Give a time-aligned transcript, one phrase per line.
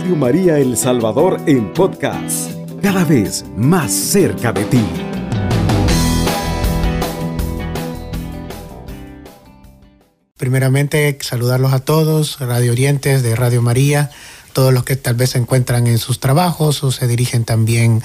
[0.00, 4.82] Radio María El Salvador en podcast, cada vez más cerca de ti.
[10.38, 14.10] Primeramente, saludarlos a todos, radio orientes de Radio María,
[14.54, 18.02] todos los que tal vez se encuentran en sus trabajos o se dirigen también,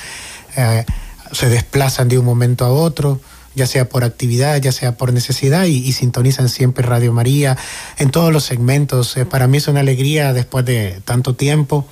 [0.58, 0.84] eh,
[1.32, 3.22] se desplazan de un momento a otro
[3.56, 7.58] ya sea por actividad, ya sea por necesidad, y, sintonizan siempre Radio María
[7.98, 9.16] en todos los segmentos.
[9.18, 11.88] Eh, para mí es una alegría después de tanto tiempo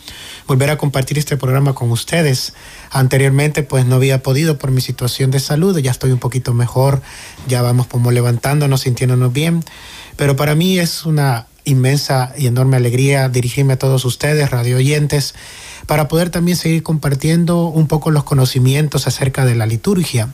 [0.47, 2.53] volver a compartir este programa con ustedes.
[2.91, 7.01] Anteriormente pues no había podido por mi situación de salud, ya estoy un poquito mejor,
[7.47, 9.63] ya vamos como levantándonos, sintiéndonos bien,
[10.17, 15.33] pero para mí es una inmensa y enorme alegría dirigirme a todos ustedes, radio oyentes,
[15.85, 20.29] para poder también seguir compartiendo un poco los conocimientos acerca de la liturgia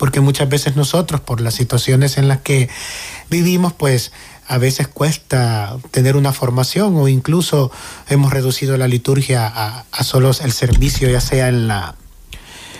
[0.00, 2.70] porque muchas veces nosotros, por las situaciones en las que
[3.28, 4.12] vivimos, pues
[4.46, 7.70] a veces cuesta tener una formación o incluso
[8.08, 11.96] hemos reducido la liturgia a, solo el servicio, ya sea en la,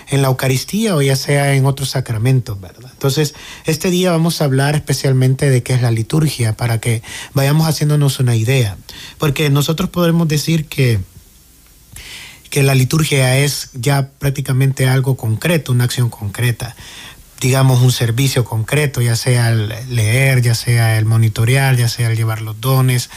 [0.08, 2.90] en la Eucaristía o ya sea en otros sacramentos, ¿verdad?
[2.90, 3.34] Entonces,
[3.66, 7.02] este día vamos a hablar especialmente de qué es la liturgia para que
[7.34, 8.78] vayamos haciéndonos una idea,
[9.18, 11.00] porque nosotros podemos decir que
[12.50, 16.76] que la liturgia es ya prácticamente algo concreto, una acción concreta
[17.40, 22.16] digamos, un servicio concreto, ya sea el leer, ya sea el monitorear, ya sea el
[22.16, 23.08] llevar los dones.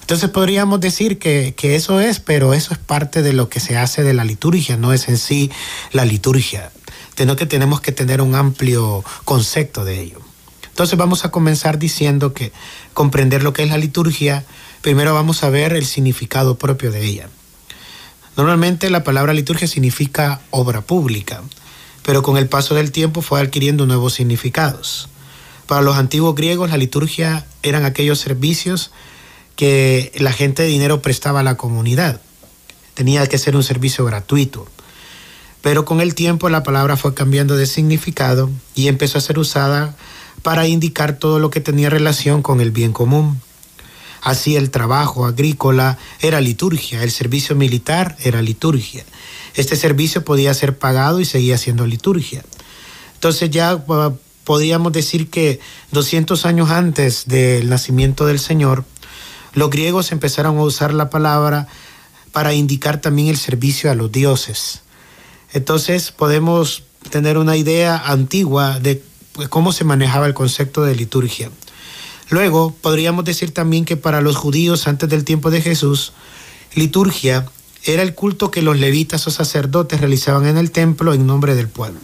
[0.00, 3.76] Entonces podríamos decir que, que, eso es, pero eso es parte de lo que se
[3.76, 5.50] hace de la liturgia, no es en sí
[5.90, 6.70] la liturgia,
[7.16, 10.20] sino que tenemos que tener un amplio concepto de ello.
[10.68, 12.52] Entonces vamos a comenzar diciendo que
[12.94, 14.44] comprender lo que es la liturgia,
[14.82, 17.28] primero vamos a ver el significado propio de ella.
[18.36, 21.42] Normalmente la palabra liturgia significa obra pública
[22.04, 25.08] pero con el paso del tiempo fue adquiriendo nuevos significados.
[25.66, 28.90] Para los antiguos griegos la liturgia eran aquellos servicios
[29.56, 32.20] que la gente de dinero prestaba a la comunidad.
[32.92, 34.68] Tenía que ser un servicio gratuito.
[35.62, 39.96] Pero con el tiempo la palabra fue cambiando de significado y empezó a ser usada
[40.42, 43.40] para indicar todo lo que tenía relación con el bien común.
[44.24, 49.04] Así el trabajo agrícola era liturgia, el servicio militar era liturgia,
[49.54, 52.42] este servicio podía ser pagado y seguía siendo liturgia.
[53.12, 55.60] Entonces ya uh, podíamos decir que
[55.92, 58.86] 200 años antes del nacimiento del Señor,
[59.52, 61.68] los griegos empezaron a usar la palabra
[62.32, 64.80] para indicar también el servicio a los dioses.
[65.52, 69.02] Entonces podemos tener una idea antigua de
[69.50, 71.50] cómo se manejaba el concepto de liturgia.
[72.30, 76.12] Luego podríamos decir también que para los judíos antes del tiempo de Jesús,
[76.74, 77.46] liturgia
[77.84, 81.68] era el culto que los levitas o sacerdotes realizaban en el templo en nombre del
[81.68, 82.00] pueblo.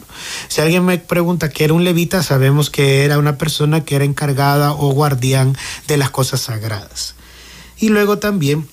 [0.47, 4.05] Si alguien me pregunta qué era un levita, sabemos que era una persona que era
[4.05, 7.15] encargada o guardián de las cosas sagradas.
[7.79, 8.67] Y luego también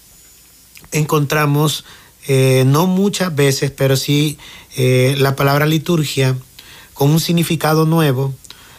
[0.92, 1.84] encontramos,
[2.26, 4.38] eh, no muchas veces, pero sí
[4.76, 6.36] eh, la palabra liturgia
[6.92, 8.34] con un significado nuevo,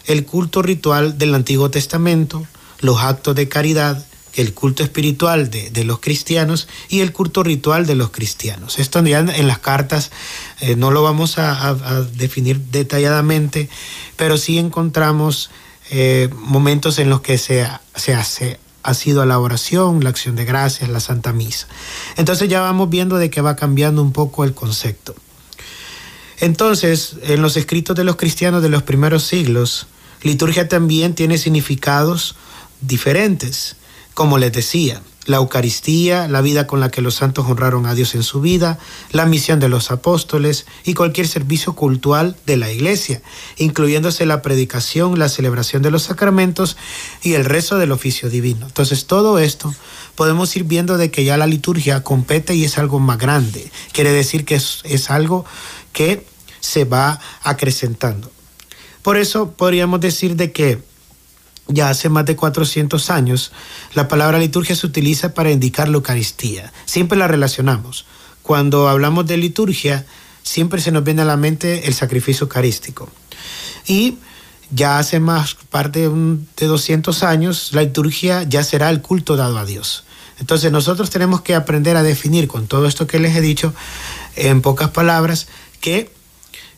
[0.06, 2.46] el culto ritual del Antiguo Testamento,
[2.80, 7.96] los actos de caridad, el culto espiritual de, los cristianos y el culto ritual de
[7.96, 8.80] los cristianos.
[8.80, 10.12] Esto en las cartas
[10.62, 11.74] eh, no lo vamos a,
[12.14, 13.70] definir detalladamente,
[14.16, 15.50] pero sí encontramos
[15.92, 20.46] eh, momentos en los que se, se hace ha sido la oración, la acción de
[20.46, 21.68] gracias, la Santa Misa.
[22.16, 25.16] Entonces ya vamos viendo de que va cambiando un poco el concepto.
[26.40, 29.88] Entonces, en los escritos de los cristianos de los primeros siglos,
[30.24, 32.36] liturgia también tiene significados
[32.82, 33.76] diferentes
[34.20, 38.16] como les decía, la Eucaristía, la vida con la que los santos honraron a Dios
[38.16, 38.78] en su vida,
[39.14, 43.22] la misión de los apóstoles y cualquier servicio cultural de la iglesia,
[43.56, 46.76] incluyéndose la predicación, la celebración de los sacramentos
[47.24, 48.66] y el rezo del oficio divino.
[48.66, 49.74] Entonces todo esto
[50.16, 53.72] podemos ir viendo de que ya la liturgia compete y es algo más grande.
[53.94, 55.46] Quiere decir que es, es algo
[55.94, 56.26] que
[56.60, 58.30] se va acrecentando.
[59.02, 60.89] Por eso podríamos decir de que
[61.70, 63.52] ya hace más de 400 años,
[63.94, 66.74] la palabra liturgia se utiliza para indicar la Eucaristía.
[66.86, 68.06] Siempre la relacionamos.
[68.42, 70.06] Cuando hablamos de liturgia,
[70.42, 73.10] siempre se nos viene a la mente el sacrificio eucarístico.
[73.88, 74.18] Y
[74.72, 79.66] ya hace más parte de 200 años, la liturgia ya será el culto dado a
[79.66, 80.04] Dios.
[80.40, 83.74] Entonces nosotros tenemos que aprender a definir con todo esto que les he dicho,
[84.36, 85.48] en pocas palabras,
[85.82, 86.12] que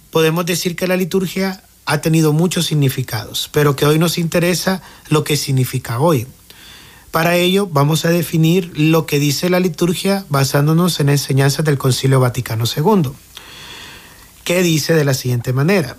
[0.10, 5.26] podemos decir que la liturgia ha tenido muchos significados, pero que hoy nos interesa lo
[5.26, 6.26] que significa hoy.
[7.12, 12.22] Para ello vamos a definir lo que dice la liturgia basándonos en enseñanzas del Concilio
[12.22, 13.12] Vaticano II,
[14.46, 15.98] que dice de la siguiente manera.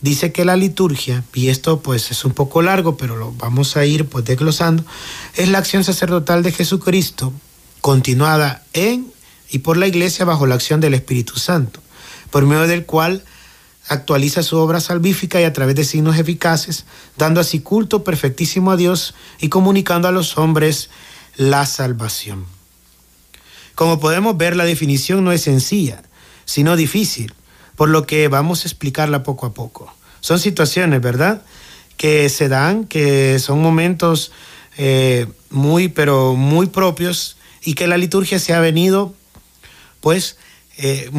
[0.00, 3.84] Dice que la liturgia, y esto pues es un poco largo, pero lo vamos a
[3.84, 4.86] ir pues desglosando,
[5.34, 7.34] es la acción sacerdotal de Jesucristo
[7.82, 9.12] continuada en,
[9.50, 11.80] y por la iglesia bajo la acción del Espíritu Santo,
[12.30, 13.22] por medio del cual
[13.88, 16.86] actualiza su obra salvífica y a través de signos eficaces,
[17.16, 20.90] dando así culto perfectísimo a Dios y comunicando a los hombres
[21.36, 22.46] la salvación.
[23.74, 26.02] Como podemos ver, la definición no es sencilla,
[26.44, 27.34] sino difícil,
[27.76, 29.92] por lo que vamos a explicarla poco a poco.
[30.20, 31.42] Son situaciones, ¿verdad?
[31.96, 34.32] Que se dan, que son momentos
[34.78, 39.14] eh, muy, pero muy propios y que la liturgia se ha venido,
[40.00, 40.38] pues,
[40.78, 41.10] eh,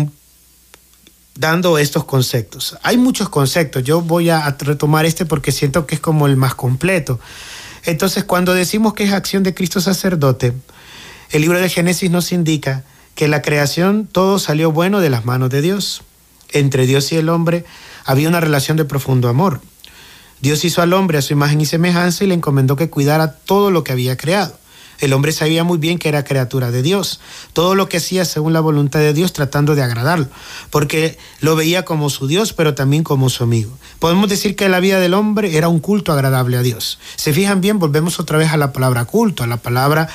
[1.37, 2.77] dando estos conceptos.
[2.83, 6.55] Hay muchos conceptos, yo voy a retomar este porque siento que es como el más
[6.55, 7.19] completo.
[7.85, 10.53] Entonces, cuando decimos que es acción de Cristo sacerdote,
[11.31, 12.83] el libro de Génesis nos indica
[13.15, 16.03] que la creación todo salió bueno de las manos de Dios.
[16.51, 17.65] Entre Dios y el hombre
[18.05, 19.61] había una relación de profundo amor.
[20.39, 23.71] Dios hizo al hombre a su imagen y semejanza y le encomendó que cuidara todo
[23.71, 24.57] lo que había creado.
[24.99, 27.19] El hombre sabía muy bien que era criatura de Dios,
[27.53, 30.27] todo lo que hacía según la voluntad de Dios tratando de agradarlo,
[30.69, 33.77] porque lo veía como su Dios, pero también como su amigo.
[33.99, 36.99] Podemos decir que la vida del hombre era un culto agradable a Dios.
[37.15, 40.09] Se fijan bien, volvemos otra vez a la palabra culto, a la palabra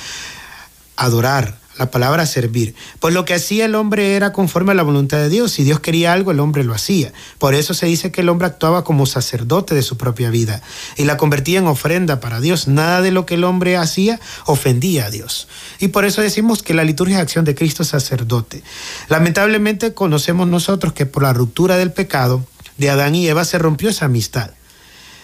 [0.95, 2.75] adorar, la palabra servir.
[2.99, 5.51] Pues lo que hacía el hombre era conforme a la voluntad de Dios.
[5.51, 7.11] Si Dios quería algo, el hombre lo hacía.
[7.39, 10.61] Por eso se dice que el hombre actuaba como sacerdote de su propia vida
[10.97, 12.67] y la convertía en ofrenda para Dios.
[12.67, 15.47] Nada de lo que el hombre hacía ofendía a Dios.
[15.79, 18.63] Y por eso decimos que la liturgia es acción de Cristo sacerdote.
[19.09, 22.45] Lamentablemente conocemos nosotros que por la ruptura del pecado
[22.77, 24.51] de Adán y Eva se rompió esa amistad.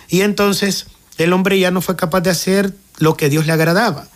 [0.07, 0.87] Y entonces
[1.17, 4.07] el hombre ya no fue capaz de hacer lo que Dios le agradaba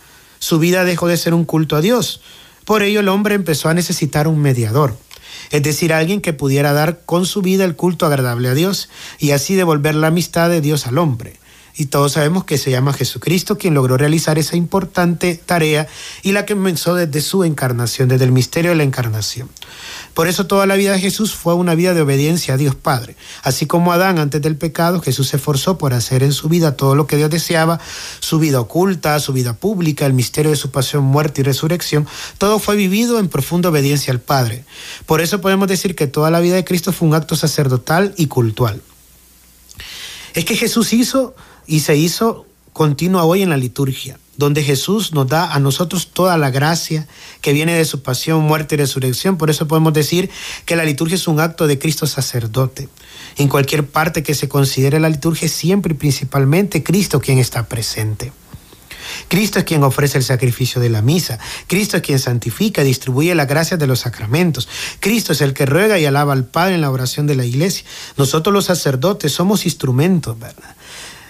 [0.44, 2.20] su vida dejó de ser un culto a Dios.
[2.66, 4.94] Por ello el hombre empezó a necesitar un mediador,
[5.50, 9.30] es decir, alguien que pudiera dar con su vida el culto agradable a Dios y
[9.30, 11.38] así devolver la amistad de Dios al hombre.
[11.76, 15.88] Y todos sabemos que se llama Jesucristo quien logró realizar esa importante tarea
[16.22, 19.48] y la que comenzó desde su encarnación, desde el misterio de la encarnación.
[20.14, 23.16] Por eso toda la vida de Jesús fue una vida de obediencia a Dios Padre.
[23.42, 26.94] Así como Adán antes del pecado, Jesús se esforzó por hacer en su vida todo
[26.94, 27.80] lo que Dios deseaba,
[28.20, 32.06] su vida oculta, su vida pública, el misterio de su pasión, muerte y resurrección,
[32.38, 34.64] todo fue vivido en profunda obediencia al Padre.
[35.06, 38.28] Por eso podemos decir que toda la vida de Cristo fue un acto sacerdotal y
[38.28, 38.80] cultual.
[40.34, 41.34] Es que Jesús hizo
[41.66, 46.36] y se hizo continua hoy en la liturgia donde Jesús nos da a nosotros toda
[46.36, 47.06] la gracia
[47.40, 49.36] que viene de su pasión, muerte y resurrección.
[49.36, 50.30] Por eso podemos decir
[50.64, 52.88] que la liturgia es un acto de Cristo sacerdote.
[53.36, 58.32] En cualquier parte que se considere la liturgia, siempre y principalmente Cristo quien está presente.
[59.28, 61.38] Cristo es quien ofrece el sacrificio de la misa.
[61.66, 64.68] Cristo es quien santifica distribuye la gracia de los sacramentos.
[64.98, 67.84] Cristo es el que ruega y alaba al Padre en la oración de la iglesia.
[68.16, 70.74] Nosotros los sacerdotes somos instrumentos, ¿verdad?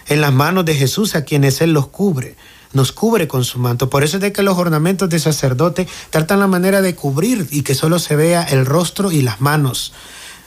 [0.09, 2.37] En las manos de Jesús a quienes Él los cubre
[2.75, 3.89] nos cubre con su manto.
[3.89, 7.63] Por eso es de que los ornamentos de sacerdote tratan la manera de cubrir y
[7.63, 9.93] que solo se vea el rostro y las manos.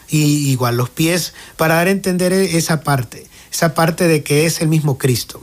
[0.09, 4.61] Y igual los pies, para dar a entender esa parte, esa parte de que es
[4.61, 5.41] el mismo Cristo.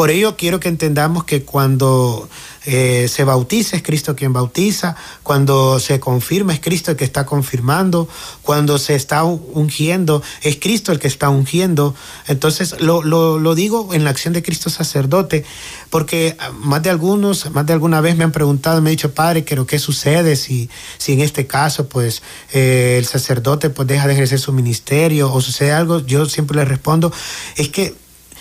[0.00, 2.26] Por ello quiero que entendamos que cuando
[2.64, 7.26] eh, se bautiza es Cristo quien bautiza, cuando se confirma es Cristo el que está
[7.26, 8.08] confirmando,
[8.40, 11.94] cuando se está ungiendo es Cristo el que está ungiendo.
[12.28, 15.44] Entonces lo, digo en la acción de Cristo sacerdote,
[15.90, 19.44] porque más de algunos, más de alguna vez me han preguntado, me han dicho, Padre,
[19.46, 22.22] pero ¿qué sucede si, si en este caso pues
[22.54, 25.98] eh, el sacerdote pues deja de ejercer su ministerio o sucede algo?
[25.98, 27.12] Yo siempre le respondo,
[27.56, 27.99] es que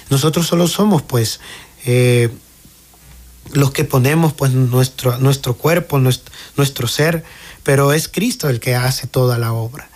[0.10, 1.40] nosotros solo somos, pues,
[1.86, 2.30] eh,
[3.52, 7.24] los que ponemos, pues, nuestro, nuestro cuerpo, nuestro, nuestro ser,
[7.64, 9.89] pero es Cristo el que hace toda la obra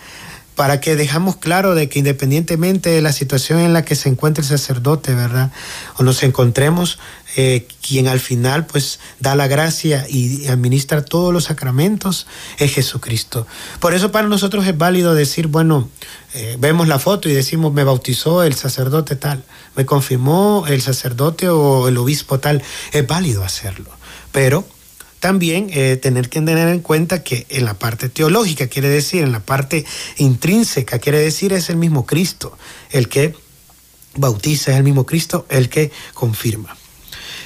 [0.55, 4.43] para que dejamos claro de que independientemente de la situación en la que se encuentre
[4.43, 5.51] el sacerdote, ¿verdad?
[5.98, 7.00] O nos encontremos,
[7.36, 12.27] eh, quien al final pues da la gracia y administra todos los sacramentos
[12.60, 13.48] es Jesucristo.
[13.79, 15.89] Por eso para nosotros es válido decir, bueno,
[16.36, 19.43] eh, vemos la foto y decimos, me bautizó el sacerdote tal,
[19.75, 23.89] me confirmó el sacerdote o el obispo tal, es válido hacerlo.
[24.31, 24.65] Pero
[25.24, 29.32] también eh, tener que tener en cuenta que en la parte teológica, quiere decir, en
[29.32, 29.86] la parte
[30.18, 32.58] intrínseca, quiere decir, es el mismo Cristo
[32.92, 33.34] el que
[34.15, 36.75] bautiza, es el mismo Cristo el que confirma.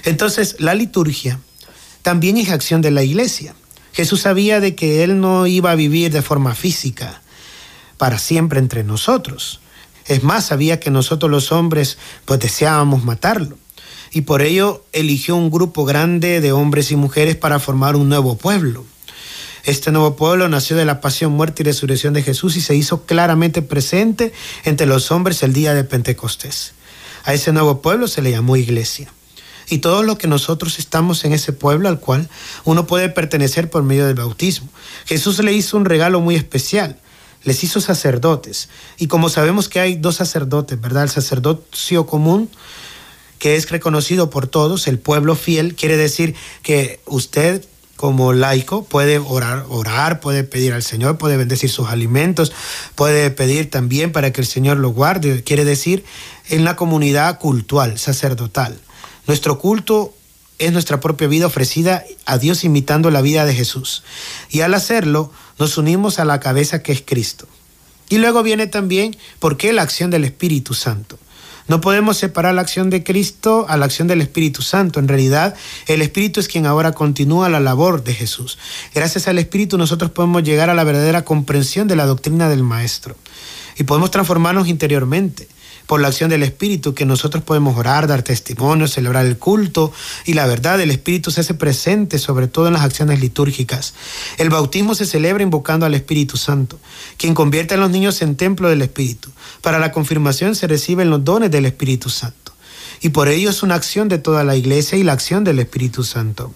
[0.05, 1.39] Entonces, la liturgia
[2.01, 3.53] también es acción de la iglesia.
[3.93, 7.21] Jesús sabía de que Él no iba a vivir de forma física
[7.99, 9.59] para siempre entre nosotros.
[10.07, 13.59] Es más, sabía que nosotros los hombres pues deseábamos matarlo
[14.11, 18.37] y por ello eligió un grupo grande de hombres y mujeres para formar un nuevo
[18.37, 18.85] pueblo.
[19.63, 23.05] Este nuevo pueblo nació de la pasión, muerte y resurrección de Jesús y se hizo
[23.05, 24.31] claramente presente
[24.63, 26.73] entre los hombres el día de Pentecostés.
[27.25, 29.11] A ese nuevo pueblo se le llamó iglesia.
[29.69, 32.29] y todo lo que nosotros estamos en ese pueblo al cual
[32.63, 34.69] uno puede pertenecer por medio del bautismo.
[35.05, 36.97] Jesús le hizo un regalo muy especial,
[37.43, 38.69] les hizo sacerdotes.
[38.97, 41.03] Y como sabemos que hay dos sacerdotes, ¿verdad?
[41.03, 42.49] El sacerdocio común,
[43.39, 47.63] que es reconocido por todos, el pueblo fiel, quiere decir que usted
[47.97, 52.53] como laico puede orar, orar, puede pedir al Señor, puede bendecir sus alimentos,
[52.95, 56.05] puede pedir también para que el Señor lo guarde, quiere decir
[56.47, 58.79] en la comunidad cultual, sacerdotal.
[59.25, 60.13] Nuestro culto
[60.59, 64.03] es nuestra propia vida ofrecida a Dios imitando la vida de Jesús.
[64.49, 67.47] Y al hacerlo, nos unimos a la cabeza que es Cristo.
[68.09, 71.19] Y luego viene también, ¿por qué la acción del Espíritu Santo?
[71.67, 74.99] No podemos separar la acción de Cristo a la acción del Espíritu Santo.
[74.99, 75.55] En realidad,
[75.87, 78.57] el Espíritu es quien ahora continúa la labor de Jesús.
[78.95, 83.15] Gracias al Espíritu nosotros podemos llegar a la verdadera comprensión de la doctrina del Maestro
[83.77, 85.47] y podemos transformarnos interiormente
[85.87, 89.91] por la acción del Espíritu, que nosotros podemos orar, dar testimonio, celebrar el culto
[90.25, 93.93] y la verdad del Espíritu se hace presente sobre todo en las acciones litúrgicas.
[94.37, 96.77] El bautismo se celebra invocando al Espíritu Santo,
[97.17, 99.31] quien convierte a los niños en templo del Espíritu.
[99.61, 102.53] Para la confirmación se reciben los dones del Espíritu Santo.
[103.01, 106.03] Y por ello es una acción de toda la iglesia y la acción del Espíritu
[106.03, 106.53] Santo.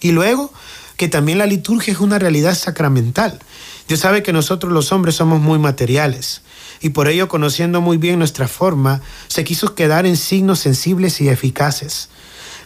[0.00, 0.52] Y luego,
[0.98, 3.38] que también la liturgia es una realidad sacramental.
[3.86, 6.42] Dios sabe que nosotros los hombres somos muy materiales
[6.80, 11.28] y por ello, conociendo muy bien nuestra forma, se quiso quedar en signos sensibles y
[11.28, 12.08] eficaces,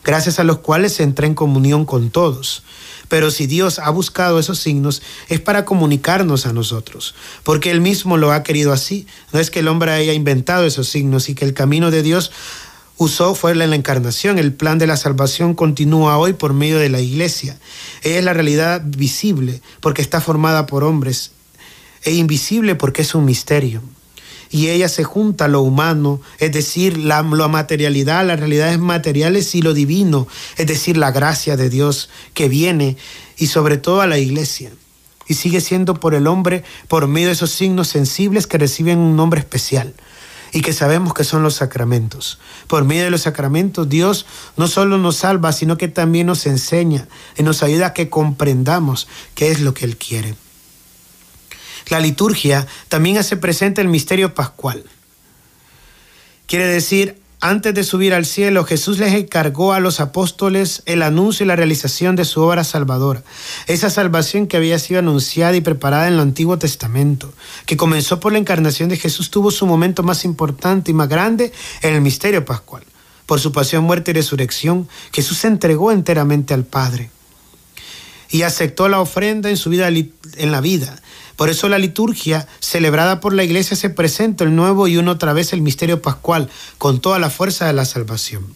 [0.03, 2.63] gracias a los cuales se entra en comunión con todos.
[3.09, 8.17] Pero si Dios ha buscado esos signos, es para comunicarnos a nosotros, porque Él mismo
[8.17, 9.07] lo ha querido así.
[9.33, 12.33] No es que el hombre haya inventado esos signos y que el camino de Dios
[13.03, 14.39] usó fue la encarnación.
[14.39, 17.59] El plan de la salvación continúa hoy por medio de la iglesia.
[18.03, 21.33] es la realidad visible porque está formada por hombres
[22.05, 23.83] e invisible porque es un misterio
[24.53, 29.63] y ella se junta a lo humano, es decir, la, materialidad, las realidades materiales y
[29.63, 30.29] lo divino,
[30.59, 32.99] es decir, la gracia de Dios que viene
[33.39, 34.71] y sobre todo a la iglesia.
[35.27, 39.17] Y sigue siendo por el hombre por medio de esos signos sensibles que reciben un
[39.17, 39.95] nombre especial
[40.53, 42.39] y que sabemos que son los sacramentos.
[42.67, 47.09] Por medio de los sacramentos Dios no solo nos salva, sino que también nos enseña
[47.37, 50.35] y nos ayuda a que comprendamos qué es lo que Él quiere.
[51.89, 54.85] La liturgia también hace presente el misterio pascual.
[56.47, 61.43] Quiere decir, antes de subir al cielo, Jesús les encargó a los apóstoles el anuncio
[61.43, 63.25] y la realización de su obra salvadora.
[63.67, 67.33] Esa salvación que había sido anunciada y preparada en el Antiguo Testamento,
[67.67, 71.51] que comenzó por la encarnación de Jesús, tuvo su momento más importante y más grande
[71.81, 72.85] en el misterio pascual.
[73.27, 77.11] Por su pasión, muerte y resurrección, Jesús se entregó enteramente al Padre
[78.31, 81.03] y aceptó la ofrenda en su vida en la vida
[81.37, 85.33] por eso la liturgia celebrada por la iglesia se presenta el nuevo y una otra
[85.33, 86.49] vez el misterio pascual
[86.79, 88.55] con toda la fuerza de la salvación.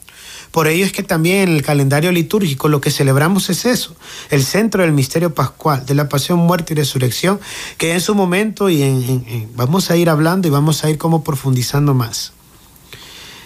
[0.50, 3.94] Por ello es que también en el calendario litúrgico lo que celebramos es eso,
[4.30, 7.40] el centro del misterio pascual, de la pasión, muerte y resurrección,
[7.76, 11.92] que en su momento y vamos a ir hablando y vamos a ir como profundizando
[11.92, 12.32] más.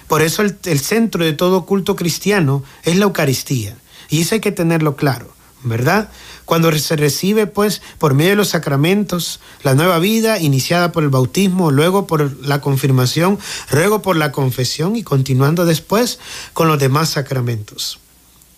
[0.07, 3.77] Por eso el, el centro de todo culto cristiano es la Eucaristía,
[4.09, 5.33] y eso hay que tenerlo claro,
[5.65, 6.11] ¿verdad?
[6.51, 11.09] Cuando se recibe, pues, por medio de los sacramentos, la nueva vida iniciada por el
[11.09, 13.39] bautismo, luego por la confirmación,
[13.71, 16.19] luego por la confesión y continuando después
[16.53, 18.01] con los demás sacramentos.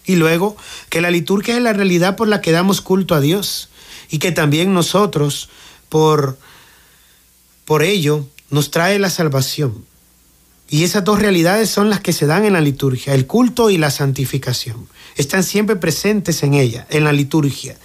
[0.06, 0.56] Y luego
[0.88, 3.68] que la liturgia es la realidad por la que damos culto a Dios
[4.08, 5.50] y que también nosotros,
[5.90, 6.38] por,
[7.66, 9.84] por ello, nos trae la salvación.
[10.72, 13.76] Y esas dos realidades son las que se dan en la liturgia, el culto y
[13.76, 14.88] la santificación.
[15.16, 17.76] Están siempre presentes en ella, en la liturgia.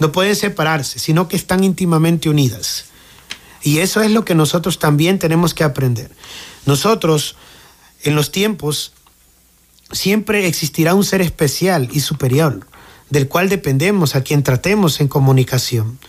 [0.00, 2.86] No pueden separarse, sino que están íntimamente unidas.
[3.62, 6.10] Y eso es lo que nosotros también tenemos que aprender.
[6.66, 7.36] Nosotros,
[8.02, 8.92] en los tiempos,
[9.92, 12.66] siempre existirá un ser especial y superior,
[13.08, 16.00] del cual dependemos, a quien tratemos en comunicación.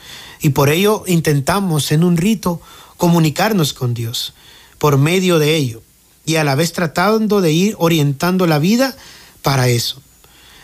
[0.42, 2.60] Y por ello intentamos en un rito
[2.98, 4.34] comunicarnos con Dios,
[4.80, 5.84] por medio de ello
[6.25, 8.96] y a la vez tratando de ir orientando la vida
[9.42, 10.01] para eso.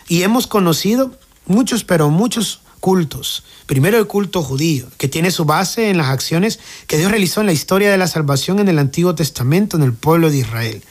[0.08, 1.14] Y hemos conocido
[1.46, 3.44] muchos, pero muchos cultos.
[3.66, 7.46] Primero el culto judío, que tiene su base en las acciones que Dios realizó en
[7.46, 10.82] la historia de la salvación en el Antiguo Testamento, en el pueblo de Israel.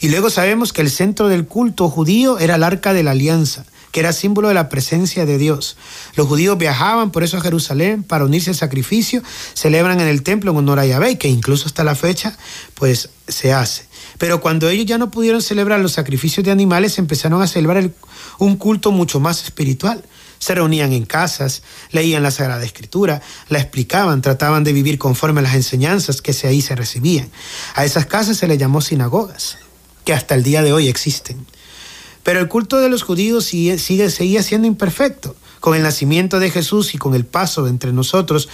[0.00, 3.64] Y luego sabemos que el centro del culto judío era el arca de la alianza,
[3.92, 5.76] que era símbolo de la presencia de Dios.
[6.14, 9.22] Los judíos viajaban por eso a Jerusalén para unirse al sacrificio,
[9.54, 12.36] celebran en el templo en honor a Yahvé, que incluso hasta la fecha
[12.74, 13.87] pues se hace.
[14.18, 17.90] Pero cuando ellos ya no pudieron celebrar los sacrificios de animales, empezaron a celebrar
[18.38, 20.04] un culto mucho más espiritual.
[20.40, 25.44] Se reunían en casas, leían la Sagrada Escritura, la explicaban, trataban de vivir conforme a
[25.44, 27.30] las enseñanzas que ahí se recibían.
[27.74, 29.58] A esas casas se les llamó sinagogas,
[30.04, 31.46] que hasta el día de hoy existen.
[32.22, 35.34] Pero el culto de los judíos sigue, siendo imperfecto.
[35.60, 38.48] Con el nacimiento de Jesús y con el paso entre nosotros,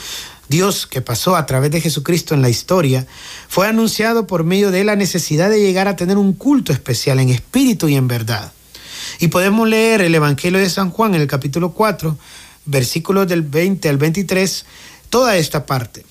[0.49, 3.07] Dios que pasó a través de Jesucristo en la historia,
[3.49, 7.31] fue anunciado por medio de la necesidad de llegar a tener un culto especial en
[7.31, 8.53] espíritu y en verdad.
[9.21, 12.17] Y podemos leer el Evangelio de San Juan en el capítulo 4,
[12.67, 14.65] versículos del 20 al 23,
[15.11, 16.05] toda esta parte.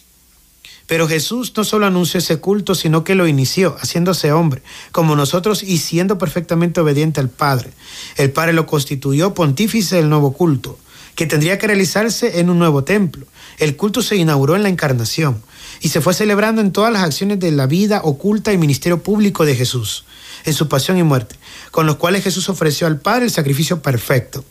[0.87, 4.61] Pero Jesús no solo anunció ese culto, sino que lo inició, haciéndose hombre,
[4.91, 7.71] como nosotros y siendo perfectamente obediente al Padre.
[8.17, 10.77] El Padre lo constituyó pontífice del nuevo culto,
[11.15, 13.25] que tendría que realizarse en un nuevo templo.
[13.59, 15.41] El culto se inauguró en la encarnación
[15.81, 19.45] y se fue celebrando en todas las acciones de la vida oculta y ministerio público
[19.45, 20.05] de Jesús,
[20.45, 21.35] en su pasión y muerte,
[21.71, 24.43] con los cuales Jesús ofreció al Padre el sacrificio perfecto.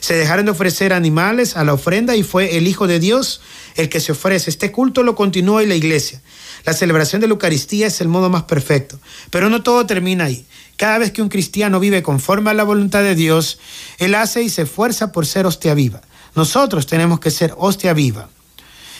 [0.00, 3.40] Se dejaron de ofrecer animales a la ofrenda y fue el Hijo de Dios
[3.74, 4.50] el que se ofrece.
[4.50, 6.20] Este culto lo continúa en la iglesia.
[6.64, 8.98] La celebración de la Eucaristía es el modo más perfecto,
[9.30, 10.46] pero no todo termina ahí.
[10.76, 13.58] Cada vez que un cristiano vive conforme a la voluntad de Dios,
[13.98, 16.02] él hace y se esfuerza por ser hostia viva.
[16.34, 18.28] Nosotros tenemos que ser hostia viva.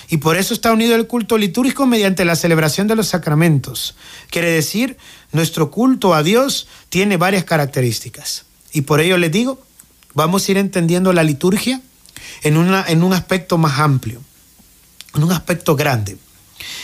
[0.08, 3.96] Y por eso está unido el culto litúrgico mediante la celebración de los sacramentos.
[4.30, 4.96] Quiere decir,
[5.32, 8.46] nuestro culto a Dios tiene varias características.
[8.72, 9.60] Y por ello les digo,
[10.14, 11.80] vamos a ir entendiendo la liturgia
[12.42, 14.22] en, una, en un aspecto más amplio,
[15.14, 16.18] en un aspecto grande.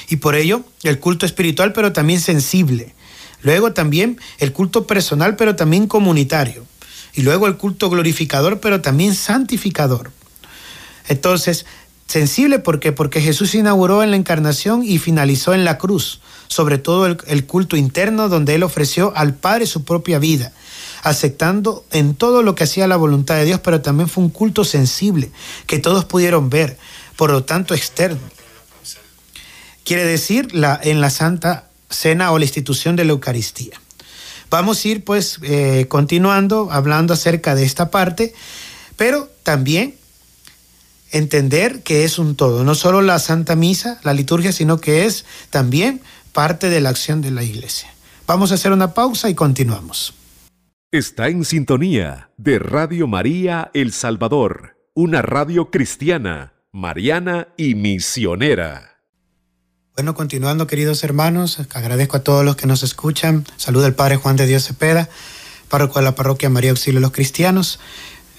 [0.09, 2.95] Y por ello, el culto espiritual, pero también sensible.
[3.43, 6.67] Luego también el culto personal, pero también comunitario.
[7.15, 10.13] Y luego el culto glorificador, pero también santificador.
[11.09, 11.67] Entonces,
[12.13, 17.07] sensible porque porque Jesús inauguró en la encarnación y finalizó en la cruz, sobre todo
[17.07, 20.53] el, el, culto interno donde él ofreció al Padre su propia vida,
[21.03, 24.63] aceptando en todo lo que hacía la voluntad de Dios, pero también fue un culto
[24.63, 25.33] sensible
[25.67, 26.77] que todos pudieron ver,
[27.17, 28.21] por lo tanto externo.
[29.83, 33.81] Quiere decir la, en la Santa Cena o la institución de la Eucaristía.
[34.51, 38.35] Vamos a ir pues eh, continuando hablando acerca de esta parte,
[38.97, 39.95] pero también
[41.13, 45.25] entender que es un todo, no solo la Santa Misa, la liturgia, sino que es
[45.51, 46.01] también
[46.33, 47.93] parte de la acción de la Iglesia.
[48.27, 50.15] Vamos a hacer una pausa y continuamos.
[50.91, 58.93] Está en sintonía de Radio María El Salvador, una radio cristiana, mariana y misionera.
[59.95, 63.45] Bueno, continuando, queridos hermanos, agradezco a todos los que nos escuchan.
[63.57, 65.11] Saluda al Padre Juan de Dios Cepeda,
[65.69, 67.79] párroco de la parroquia María Auxilio de los Cristianos.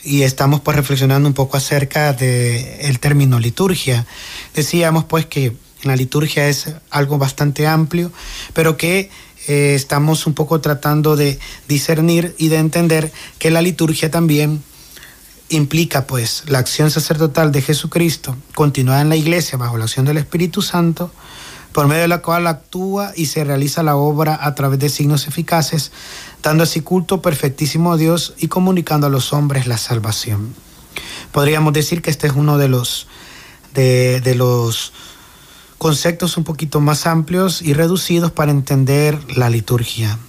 [0.04, 4.06] Y estamos pues reflexionando un poco acerca del término liturgia.
[4.54, 8.12] Decíamos pues que la liturgia es algo bastante amplio,
[8.54, 9.10] pero que
[9.48, 14.64] eh, estamos un poco tratando de discernir y de entender que la liturgia también
[15.50, 20.18] implica pues la acción sacerdotal de Jesucristo continuada en la iglesia bajo la acción del
[20.18, 21.12] Espíritu Santo,
[21.74, 25.28] por medio de la cual actúa y se realiza la obra a través de signos
[25.28, 25.92] eficaces,
[26.44, 30.54] dando así culto perfectísimo a Dios y comunicando a los hombres la salvación.
[31.32, 33.08] Podríamos decir que este es uno de los,
[33.74, 34.94] de, de los
[35.78, 40.20] conceptos un poquito más amplios y reducidos para entender la liturgia.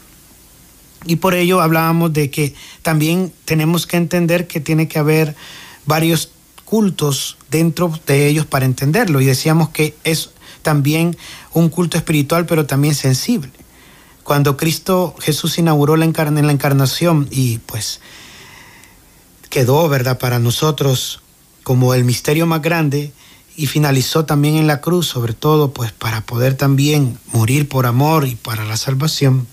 [1.05, 5.37] Y por ello hablábamos de que también tenemos que entender que tiene que haber
[5.85, 6.31] varios
[6.65, 9.21] cultos dentro de ellos para entenderlo.
[9.21, 10.31] Y decíamos que es
[10.63, 11.17] también
[11.53, 13.51] un culto espiritual, pero también sensible.
[14.25, 18.01] Cuando Cristo Jesús inauguró la en la encarnación y pues
[19.51, 21.21] quedó, ¿verdad?, para nosotros
[21.63, 23.13] como el misterio más grande
[23.57, 28.27] y finalizó también en la cruz, sobre todo pues para poder también morir por amor
[28.27, 29.47] y para la salvación.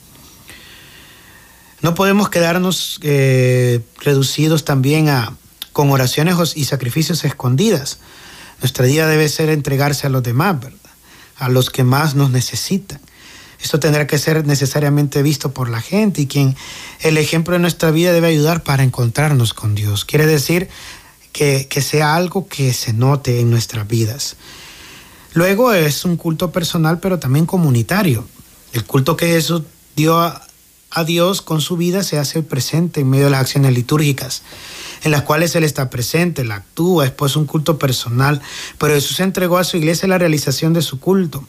[1.81, 5.35] No podemos quedarnos eh, reducidos también a
[5.73, 7.99] con oraciones y sacrificios escondidas.
[8.61, 10.77] Nuestra vida debe ser entregarse a los demás, ¿verdad?
[11.37, 13.01] a los que más nos necesitan.
[13.61, 16.55] Esto tendrá que ser necesariamente visto por la gente y quien
[17.01, 20.03] el ejemplo de nuestra vida debe ayudar para encontrarnos con Dios.
[20.03, 20.69] Quiere decir
[21.31, 24.35] que, que sea algo que se note en nuestras vidas.
[25.33, 28.27] Luego es un culto personal, pero también comunitario.
[28.73, 29.61] El culto que Jesús
[29.95, 30.45] dio a,
[30.89, 34.41] a Dios con su vida se hace presente en medio de las acciones litúrgicas
[35.03, 38.41] en las cuales Él está presente, Él actúa, es pues un culto personal,
[38.77, 41.43] pero Jesús entregó a su iglesia la realización de su culto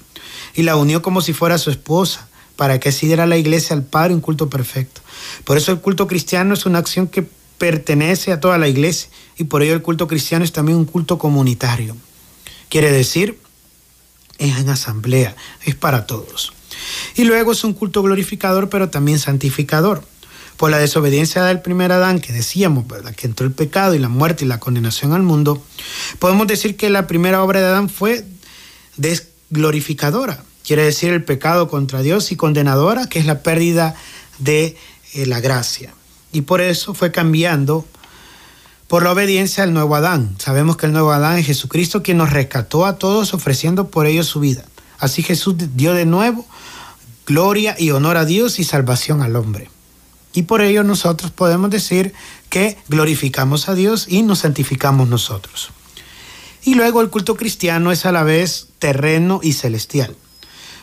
[0.54, 3.82] y la unió como si fuera su esposa para que así diera la iglesia al
[3.82, 5.00] Padre un culto perfecto.
[5.44, 7.26] Por eso el culto cristiano es una acción que
[7.58, 11.18] pertenece a toda la iglesia y por ello el culto cristiano es también un culto
[11.18, 11.96] comunitario.
[12.68, 13.38] Quiere decir,
[14.38, 16.52] es en asamblea, es para todos.
[17.14, 20.04] Y luego es un culto glorificador, pero también santificador
[20.56, 22.84] por la desobediencia del primer Adán, que decíamos,
[23.16, 25.60] que entró el pecado y la muerte y la condenación al mundo,
[26.18, 28.24] podemos decir que la primera obra de Adán fue
[29.52, 33.94] desglorificadora, quiere decir el pecado contra Dios y condenadora, que es la pérdida
[34.38, 34.76] de
[35.12, 35.94] eh, la gracia.
[36.34, 37.84] y por eso fue cambiando
[38.88, 40.34] por la obediencia al nuevo Adán.
[40.38, 44.28] Sabemos que el nuevo Adán es Jesucristo quien nos rescató a todos ofreciendo por ellos
[44.28, 44.64] su vida.
[44.98, 46.46] Así Jesús dio de nuevo
[47.26, 49.68] gloria y honor a Dios y salvación al hombre.
[50.32, 52.14] Y por ello nosotros podemos decir
[52.48, 55.70] que glorificamos a Dios y nos santificamos nosotros.
[56.64, 60.16] Y luego el culto cristiano es a la vez terreno y celestial.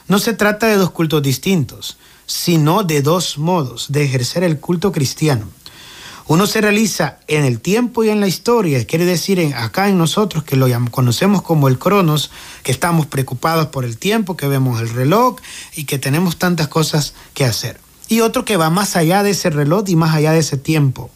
[0.07, 4.91] No se trata de dos cultos distintos, sino de dos modos de ejercer el culto
[4.91, 5.47] cristiano.
[6.27, 10.43] Uno se realiza en el tiempo y en la historia, quiere decir acá en nosotros
[10.43, 12.29] que lo conocemos como el cronos,
[12.61, 15.37] que estamos preocupados por el tiempo, que vemos el reloj
[15.75, 17.79] y que tenemos tantas cosas que hacer.
[18.09, 21.09] Y otro que va más allá de ese reloj y más allá de ese tiempo.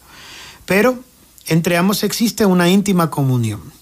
[0.66, 0.98] Pero
[1.46, 3.73] entre ambos existe una íntima comunión.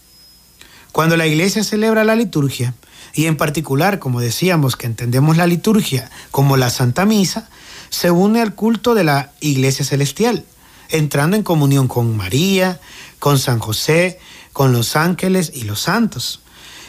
[0.92, 2.74] Cuando la iglesia celebra la liturgia,
[3.14, 7.48] y en particular, como decíamos, que entendemos la liturgia como la Santa Misa,
[7.90, 10.44] se une al culto de la iglesia celestial
[10.92, 12.78] entrando en comunión con María,
[13.18, 14.20] con San José,
[14.52, 16.40] con los ángeles y los santos.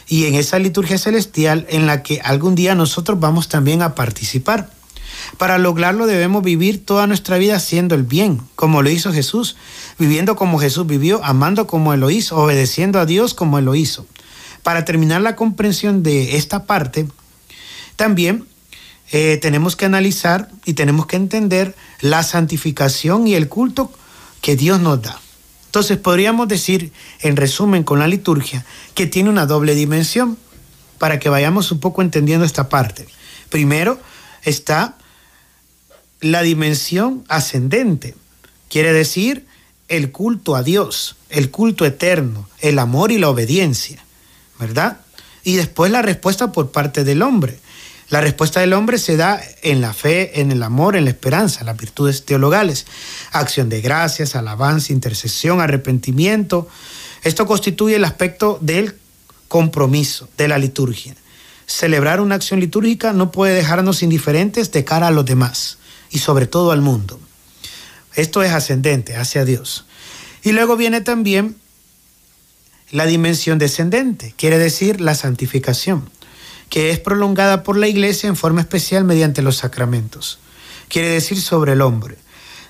[0.06, 4.70] Y en esa liturgia celestial en la que algún día nosotros vamos también a participar.
[5.38, 9.56] Para lograrlo debemos vivir toda nuestra vida haciendo el bien, como lo hizo Jesús,
[9.98, 13.74] viviendo como Jesús vivió, amando como Él lo hizo, obedeciendo a Dios como Él lo
[13.74, 14.06] hizo.
[14.62, 17.06] Para terminar la comprensión de esta parte,
[17.96, 18.46] también
[19.12, 23.92] eh, tenemos que analizar y tenemos que entender la santificación y el culto
[24.40, 25.20] que Dios nos da.
[25.66, 30.38] Entonces podríamos decir, en resumen, con la liturgia, que tiene una doble dimensión,
[30.98, 33.06] para que vayamos un poco entendiendo esta parte.
[33.50, 34.00] Primero
[34.42, 34.96] está
[36.24, 38.14] la dimensión ascendente,
[38.70, 39.46] quiere decir
[39.88, 44.02] el culto a Dios, el culto eterno, el amor y la obediencia,
[44.58, 45.00] ¿verdad?
[45.42, 47.58] Y después la respuesta por parte del hombre,
[48.08, 51.62] la respuesta del hombre se da en la fe, en el amor, en la esperanza,
[51.62, 52.86] las virtudes teologales,
[53.32, 56.68] acción de gracias, alabanza, intercesión, arrepentimiento.
[57.22, 58.96] Esto constituye el aspecto del
[59.48, 61.14] compromiso de la liturgia.
[61.66, 65.78] Celebrar una acción litúrgica no puede dejarnos indiferentes de cara a los demás
[66.14, 67.20] y sobre todo al mundo.
[68.14, 69.84] Esto es ascendente hacia Dios.
[70.42, 71.56] Y luego viene también
[72.90, 76.08] la dimensión descendente, quiere decir la santificación
[76.70, 80.38] que es prolongada por la Iglesia en forma especial mediante los sacramentos.
[80.88, 82.16] Quiere decir sobre el hombre.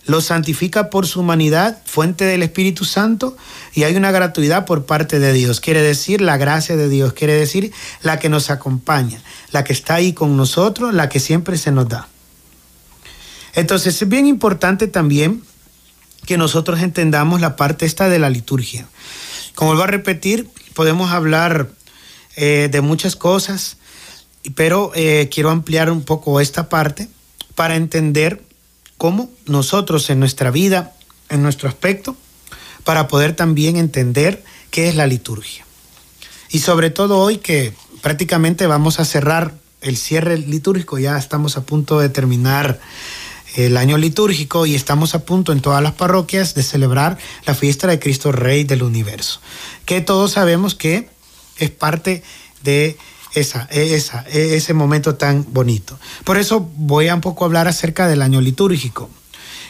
[0.06, 3.36] Lo santifica por su humanidad, fuente del Espíritu Santo,
[3.72, 5.60] y hay una gratuidad por parte de Dios.
[5.60, 9.94] Quiere decir la gracia de Dios, quiere decir la que nos acompaña, la que está
[9.94, 12.08] ahí con nosotros, la que siempre se nos da.
[13.54, 15.42] Entonces es bien importante también
[16.26, 18.86] que nosotros entendamos la parte esta de la liturgia.
[19.54, 21.68] Como vuelvo a repetir, podemos hablar
[22.36, 23.76] eh, de muchas cosas,
[24.54, 27.08] pero eh, quiero ampliar un poco esta parte
[27.54, 28.42] para entender
[28.98, 30.92] cómo nosotros en nuestra vida,
[31.28, 32.16] en nuestro aspecto,
[32.84, 35.64] para poder también entender qué es la liturgia.
[36.50, 41.62] Y sobre todo hoy que prácticamente vamos a cerrar el cierre litúrgico, ya estamos a
[41.62, 42.80] punto de terminar
[43.54, 47.86] el año litúrgico y estamos a punto en todas las parroquias de celebrar la fiesta
[47.86, 49.40] de Cristo Rey del Universo,
[49.86, 51.08] que todos sabemos que
[51.58, 52.22] es parte
[52.62, 52.96] de
[53.34, 55.98] esa, esa, ese momento tan bonito.
[56.24, 59.10] Por eso voy a un poco hablar acerca del año litúrgico.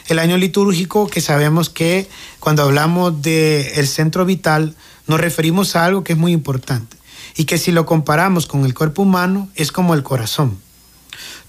[0.07, 2.07] El año litúrgico que sabemos que
[2.39, 4.75] cuando hablamos del el centro vital
[5.07, 6.95] nos referimos a algo que es muy importante
[7.35, 10.59] y que si lo comparamos con el cuerpo humano es como el corazón.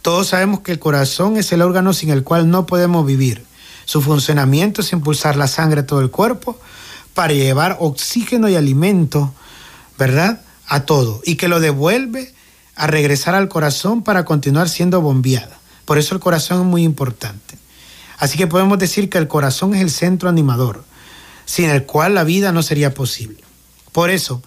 [0.06, 3.44] Todos sabemos que el corazón es el órgano sin el cual no podemos vivir.
[3.86, 6.60] Su funcionamiento es impulsar la sangre a todo el cuerpo
[7.12, 9.34] para llevar oxígeno y alimento,
[9.98, 10.42] ¿verdad?
[10.68, 12.32] a todo y que lo devuelve
[12.76, 15.58] a regresar al corazón para continuar siendo bombeada.
[15.84, 17.58] Por eso el corazón es muy importante.
[18.16, 20.84] Así que podemos decir que el corazón es el centro animador,
[21.46, 23.42] sin el cual la vida no sería posible.
[23.90, 24.40] Por eso,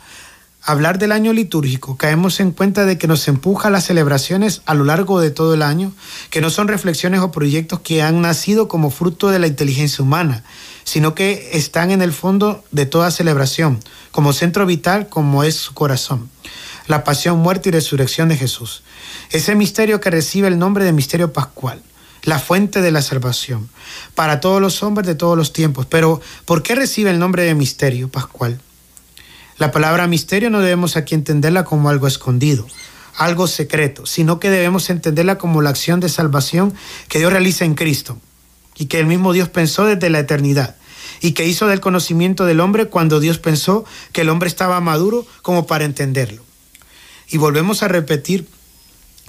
[0.69, 4.75] hablar del año litúrgico, caemos en cuenta de que nos empuja a las celebraciones a
[4.75, 5.91] lo largo de todo el año,
[6.29, 10.43] que no son reflexiones o proyectos que han nacido como fruto de la inteligencia humana,
[10.83, 13.79] sino que están en el fondo de toda celebración,
[14.11, 16.29] como centro vital como es su corazón.
[16.85, 18.83] La pasión, muerte y resurrección de Jesús.
[19.31, 21.81] Ese misterio que recibe el nombre de misterio pascual,
[22.21, 23.69] la fuente de la salvación,
[24.13, 25.87] para todos los hombres de todos los tiempos.
[25.87, 28.61] Pero, ¿por qué recibe el nombre de misterio pascual?
[29.59, 32.65] La palabra misterio no debemos aquí entenderla como algo escondido,
[33.17, 36.73] algo secreto, sino que debemos entenderla como la acción de salvación
[37.09, 38.17] que Dios realiza en Cristo
[38.77, 40.77] y que el mismo Dios pensó desde la eternidad
[41.19, 45.27] y que hizo del conocimiento del hombre cuando Dios pensó que el hombre estaba maduro
[45.41, 46.41] como para entenderlo.
[47.27, 48.47] Y volvemos a repetir,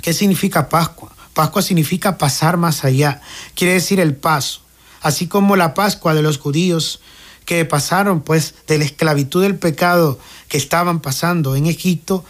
[0.00, 1.12] ¿qué significa Pascua?
[1.34, 3.20] Pascua significa pasar más allá,
[3.56, 4.62] quiere decir el paso,
[5.00, 7.00] así como la Pascua de los judíos
[7.44, 12.24] que pasaron pues de la esclavitud del pecado que estaban pasando en Egipto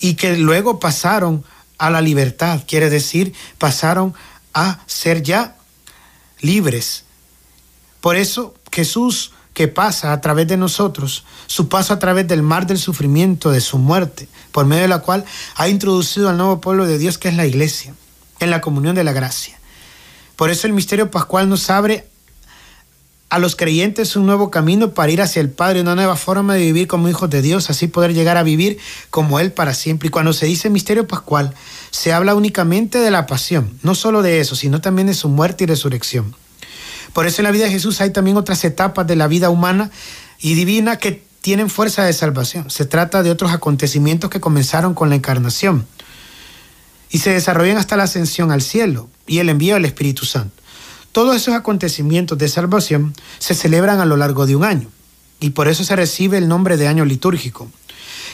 [0.00, 1.44] y que luego pasaron
[1.78, 4.14] a la libertad, quiere decir, pasaron
[4.52, 5.56] a ser ya
[6.40, 7.04] libres.
[8.00, 12.66] Por eso Jesús que pasa a través de nosotros, su paso a través del mar
[12.66, 15.24] del sufrimiento, de su muerte, por medio de la cual
[15.54, 17.94] ha introducido al nuevo pueblo de Dios que es la iglesia,
[18.40, 19.58] en la comunión de la gracia.
[20.36, 22.08] Por eso el misterio pascual nos abre
[23.34, 26.60] a los creyentes un nuevo camino para ir hacia el Padre, una nueva forma de
[26.60, 28.78] vivir como hijos de Dios, así poder llegar a vivir
[29.10, 30.06] como Él para siempre.
[30.06, 31.52] Y cuando se dice misterio pascual,
[31.90, 35.64] se habla únicamente de la pasión, no solo de eso, sino también de su muerte
[35.64, 36.36] y resurrección.
[37.12, 39.90] Por eso en la vida de Jesús hay también otras etapas de la vida humana
[40.38, 42.70] y divina que tienen fuerza de salvación.
[42.70, 45.88] Se trata de otros acontecimientos que comenzaron con la encarnación
[47.10, 50.53] y se desarrollan hasta la ascensión al cielo y el envío del Espíritu Santo.
[51.14, 54.88] Todos esos acontecimientos de salvación se celebran a lo largo de un año
[55.38, 57.70] y por eso se recibe el nombre de año litúrgico.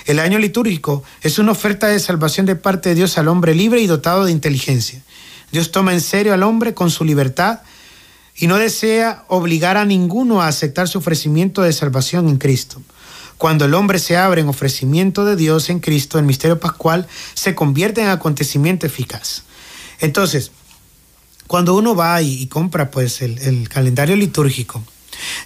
[0.06, 3.82] El año litúrgico es una oferta de salvación de parte de Dios al hombre libre
[3.82, 5.02] y dotado de inteligencia.
[5.52, 7.60] Dios toma en serio al hombre con su libertad
[8.34, 12.80] y no desea obligar a ninguno a aceptar su ofrecimiento de salvación en Cristo.
[13.36, 17.54] Cuando el hombre se abre en ofrecimiento de Dios en Cristo, el misterio pascual se
[17.54, 19.42] convierte en acontecimiento eficaz.
[20.00, 20.50] Entonces,
[21.50, 24.84] cuando uno va y, compra pues el, el calendario litúrgico,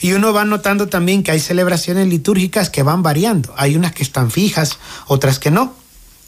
[0.03, 3.55] y uno va notando también que hay celebraciones litúrgicas que van variando.
[3.57, 5.75] Hay unas que están fijas, otras que no.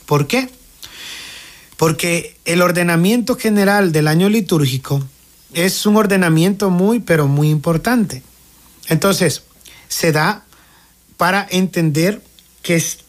[0.07, 0.49] ¿Por qué?
[1.77, 5.07] Porque el ordenamiento general del año litúrgico
[5.53, 8.23] es un ordenamiento muy, pero muy importante.
[8.89, 9.43] Entonces,
[9.89, 10.47] se da
[11.19, 12.23] para entender
[12.63, 13.01] que, es,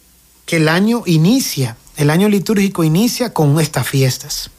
[0.46, 4.52] que el año inicia, el año litúrgico inicia con estas fiestas.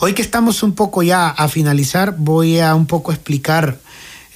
[0.00, 3.78] Hoy que estamos un poco ya a finalizar, voy a un poco explicar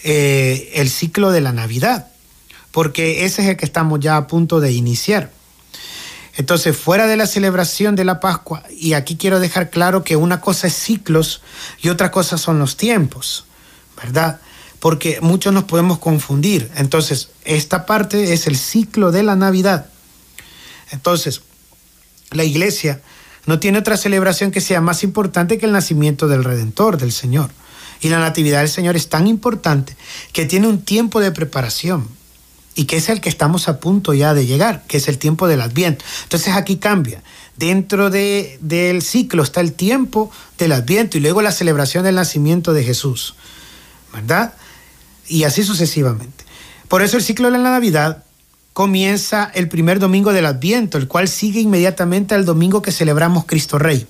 [0.04, 2.08] eh, el ciclo de la Navidad,
[2.70, 5.32] porque ese es el que estamos ya a punto de iniciar.
[6.36, 10.40] Entonces, fuera de la celebración de la Pascua, y aquí quiero dejar claro que una
[10.40, 11.42] cosa es ciclos
[11.82, 13.44] y otra cosa son los tiempos,
[14.00, 14.40] ¿verdad?
[14.78, 16.70] Porque muchos nos podemos confundir.
[16.76, 19.86] Entonces, esta parte es el ciclo de la Navidad.
[20.92, 21.42] Entonces,
[22.30, 23.00] la iglesia
[23.48, 27.48] no tiene otra celebración que sea más importante que el nacimiento del Redentor, del Señor.
[28.02, 29.96] Y la Natividad del Señor es tan importante
[30.34, 32.06] que tiene un tiempo de preparación
[32.74, 35.48] y que es el que estamos a punto ya de llegar, que es el tiempo
[35.48, 36.04] del Adviento.
[36.24, 37.22] Entonces aquí cambia.
[37.56, 42.74] Dentro de, del ciclo está el tiempo del Adviento y luego la celebración del nacimiento
[42.74, 43.34] de Jesús,
[44.12, 44.52] ¿verdad?
[45.26, 46.44] Y así sucesivamente.
[46.86, 48.24] Por eso el ciclo de la Navidad
[48.78, 53.76] comienza el primer domingo del Adviento, el cual sigue inmediatamente al domingo que celebramos Cristo
[53.76, 54.06] Rey.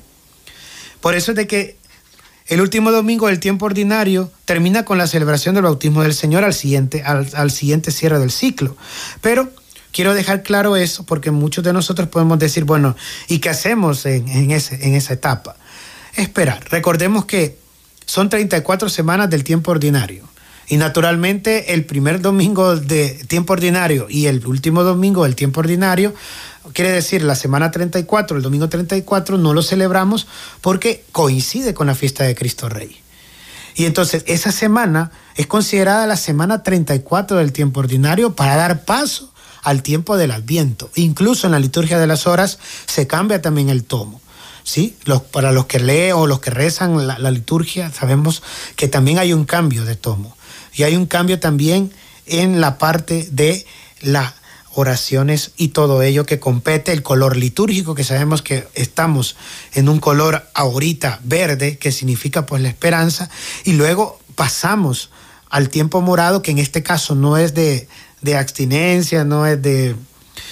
[1.00, 1.78] Por eso es de que
[2.48, 6.52] el último domingo del tiempo ordinario termina con la celebración del bautismo del Señor al
[6.52, 8.76] siguiente, al, siguiente cierre del ciclo.
[9.22, 9.48] Pero
[9.90, 12.94] quiero dejar claro eso porque muchos de nosotros podemos decir, bueno,
[13.26, 15.56] ¿y qué hacemos en, ese, en esa etapa?
[16.14, 16.62] Esperar.
[16.68, 17.56] Recordemos que
[18.04, 20.28] son 34 semanas del tiempo ordinario.
[20.68, 26.14] Y naturalmente el primer domingo de tiempo ordinario y el último domingo del tiempo ordinario,
[26.74, 30.26] quiere decir la semana 34, el domingo 34, no lo celebramos
[30.60, 33.00] porque coincide con la fiesta de Cristo Rey.
[33.76, 39.32] Y entonces esa semana es considerada la semana 34 del tiempo ordinario para dar paso
[39.62, 40.90] al tiempo del Adviento.
[40.96, 44.20] Incluso en la liturgia de las horas se cambia también el tomo.
[44.64, 44.96] ¿sí?
[45.04, 48.42] Los, para los que leen o los que rezan la liturgia, sabemos
[48.76, 50.36] que también hay un cambio de tomo.
[50.74, 51.92] Y hay un cambio también
[52.26, 53.66] en la parte de
[54.00, 54.34] las
[54.74, 59.36] oraciones y todo ello que compete el color litúrgico, que sabemos que estamos
[59.74, 63.28] en un color ahorita verde, que significa pues la esperanza,
[63.64, 65.10] y luego pasamos
[65.50, 67.88] al tiempo morado, que en este caso no es de,
[68.20, 69.96] de abstinencia, no es de,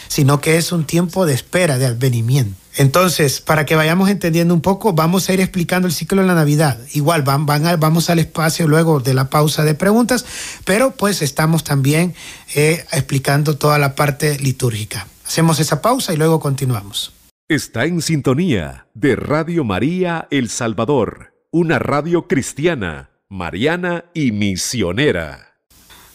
[0.08, 2.65] sino que es un tiempo de espera, de advenimiento.
[2.76, 6.34] Entonces, para que vayamos entendiendo un poco, vamos a ir explicando el ciclo de la
[6.34, 6.78] Navidad.
[6.92, 10.26] Igual van, van vamos al espacio luego de la pausa de preguntas,
[10.64, 12.14] pero pues estamos también
[12.54, 15.06] eh, explicando toda la parte litúrgica.
[15.26, 17.12] Hacemos esa pausa y luego continuamos.
[17.48, 25.54] Está en sintonía de Radio María El Salvador, una radio cristiana, mariana y misionera.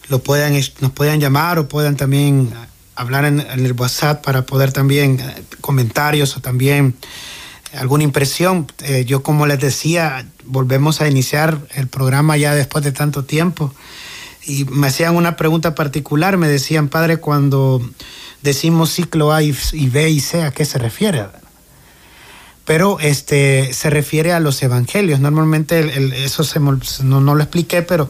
[0.09, 2.51] Lo puedan, nos puedan llamar o puedan también
[2.95, 6.95] hablar en, el WhatsApp para poder también eh, comentarios o también
[7.77, 8.67] alguna impresión.
[8.83, 13.73] Eh, yo como les decía, volvemos a iniciar el programa ya después de tanto tiempo
[14.45, 17.81] y me hacían una pregunta particular, me decían, padre, cuando
[18.41, 21.25] decimos ciclo A y, B y C, ¿a qué se refiere?
[22.63, 25.19] pero este, se refiere a los evangelios.
[25.19, 28.09] Normalmente eso se, no, lo expliqué, pero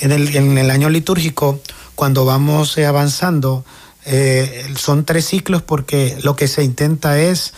[0.00, 1.60] en el, en el año litúrgico,
[1.96, 3.64] cuando vamos avanzando,
[4.04, 7.52] eh, son tres ciclos porque lo que se intenta es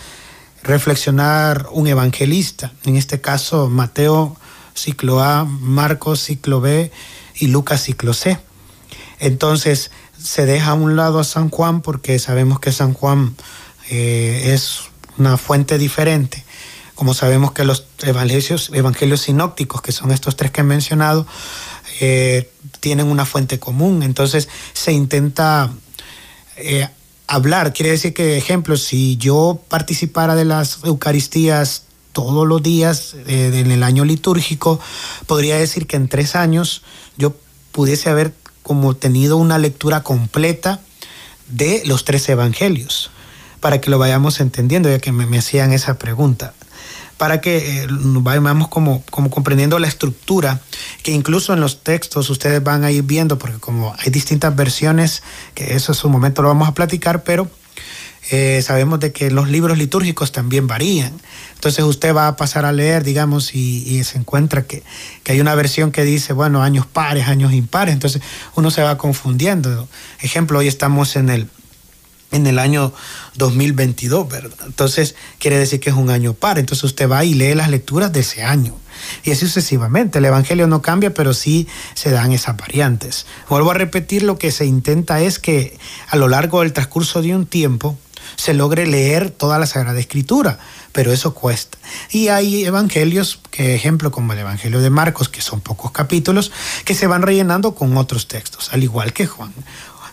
[0.62, 4.36] reflexionar un evangelista, en este caso Mateo
[4.74, 6.90] ciclo A, Marcos ciclo B
[7.36, 8.38] y Lucas ciclo C.
[9.20, 13.36] Entonces se deja a un lado a San Juan porque sabemos que San Juan
[13.90, 14.80] eh, es
[15.18, 16.44] una fuente diferente.
[16.94, 21.26] Como sabemos que los evangelios, evangelios sinópticos, que son estos tres que he mencionado,
[22.00, 24.02] eh, tienen una fuente común.
[24.02, 25.72] Entonces se intenta
[26.56, 26.88] eh,
[27.26, 27.72] hablar.
[27.72, 33.70] Quiere decir que, ejemplo, si yo participara de las Eucaristías todos los días eh, en
[33.70, 34.80] el año litúrgico,
[35.26, 36.82] podría decir que en tres años
[37.16, 37.34] yo
[37.72, 40.80] pudiese haber como tenido una lectura completa
[41.48, 43.10] de los tres evangelios,
[43.60, 46.54] para que lo vayamos entendiendo, ya que me hacían esa pregunta
[47.24, 50.60] para que eh, vayamos como, comprendiendo la estructura,
[51.02, 55.22] que incluso en los textos ustedes van a ir viendo, porque como hay distintas versiones,
[55.54, 57.48] que eso es un momento lo vamos a platicar, pero
[58.30, 61.14] eh, sabemos de que los libros litúrgicos también varían.
[61.54, 64.82] Entonces usted va a pasar a leer, digamos, y, se encuentra que,
[65.22, 68.20] que, hay una versión que dice, bueno, años pares, años impares, entonces
[68.54, 69.88] uno se va confundiendo.
[70.20, 71.48] Ejemplo, hoy estamos en el
[72.34, 72.92] en el año
[73.36, 74.58] 2022, ¿verdad?
[74.66, 76.58] Entonces quiere decir que es un año par.
[76.58, 78.76] Entonces usted va y lee las lecturas de ese año.
[79.22, 80.18] Y así sucesivamente.
[80.18, 83.26] El Evangelio no cambia, pero sí se dan esas variantes.
[83.48, 87.34] Vuelvo a repetir, lo que se intenta es que a lo largo del transcurso de
[87.34, 87.96] un tiempo
[88.36, 90.58] se logre leer toda la Sagrada Escritura,
[90.92, 91.78] pero eso cuesta.
[92.10, 96.50] Y hay evangelios, que ejemplo como el Evangelio de Marcos, que son pocos capítulos,
[96.84, 99.52] que se van rellenando con otros textos, al igual que Juan.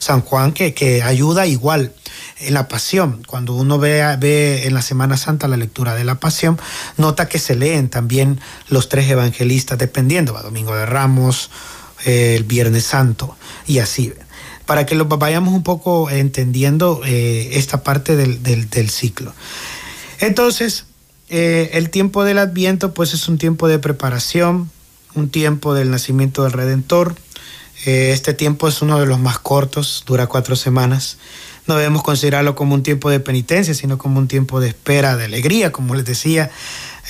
[0.01, 1.93] San Juan que, que ayuda igual
[2.39, 3.21] en la pasión.
[3.27, 6.59] Cuando uno ve, ve en la Semana Santa la lectura de la pasión,
[6.97, 11.51] nota que se leen también los tres evangelistas, dependiendo, va Domingo de Ramos,
[12.03, 13.37] eh, el Viernes Santo
[13.67, 14.11] y así.
[14.65, 19.33] Para que lo vayamos un poco entendiendo eh, esta parte del, del, ciclo.
[20.19, 20.85] Entonces,
[21.29, 24.71] eh, el tiempo del Adviento, pues es un tiempo de preparación,
[25.13, 27.15] un tiempo del nacimiento del Redentor,
[27.85, 31.17] eh, este tiempo es uno de los más cortos, dura cuatro semanas.
[31.67, 35.25] No debemos considerarlo como un tiempo de penitencia, sino como un tiempo de espera, de
[35.25, 36.51] alegría, como les decía,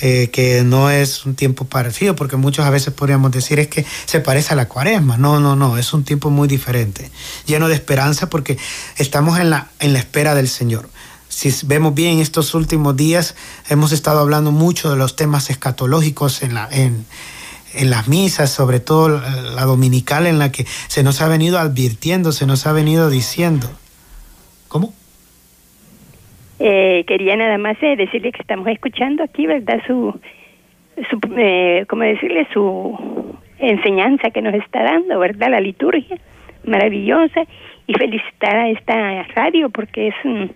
[0.00, 3.84] eh, que no es un tiempo parecido, porque muchos a veces podríamos decir es que
[4.06, 5.16] se parece a la cuaresma.
[5.16, 7.10] No, no, no, es un tiempo muy diferente,
[7.46, 8.58] lleno de esperanza porque
[8.96, 10.88] estamos en la, en la espera del Señor.
[11.28, 13.34] Si vemos bien estos últimos días,
[13.70, 17.06] hemos estado hablando mucho de los temas escatológicos en la, en,
[17.74, 22.32] en las misas, sobre todo la dominical en la que se nos ha venido advirtiendo,
[22.32, 23.68] se nos ha venido diciendo.
[24.68, 24.92] ¿Cómo?
[26.58, 29.80] Eh, quería nada más eh, decirle que estamos escuchando aquí, ¿verdad?
[29.86, 30.18] Su,
[31.10, 32.46] su eh, ¿cómo decirle?
[32.52, 35.50] Su enseñanza que nos está dando, ¿verdad?
[35.50, 36.16] La liturgia,
[36.64, 37.42] maravillosa.
[37.88, 40.52] Y felicitar a esta radio porque es un,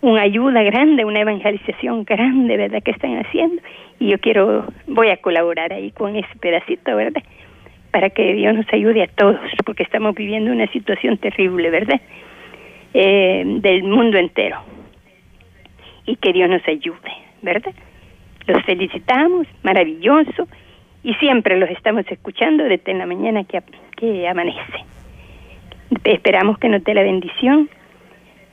[0.00, 2.82] una ayuda grande, una evangelización grande, ¿verdad?
[2.82, 3.60] Que están haciendo
[3.98, 7.22] y yo quiero, voy a colaborar ahí con ese pedacito, ¿verdad?
[7.90, 12.00] Para que Dios nos ayude a todos, porque estamos viviendo una situación terrible, ¿verdad?
[12.94, 14.58] Eh, del mundo entero.
[16.06, 17.74] Y que Dios nos ayude, ¿verdad?
[18.46, 20.46] Los felicitamos, maravilloso,
[21.02, 23.62] y siempre los estamos escuchando desde la mañana que,
[23.96, 24.84] que amanece.
[26.04, 27.68] Esperamos que nos dé la bendición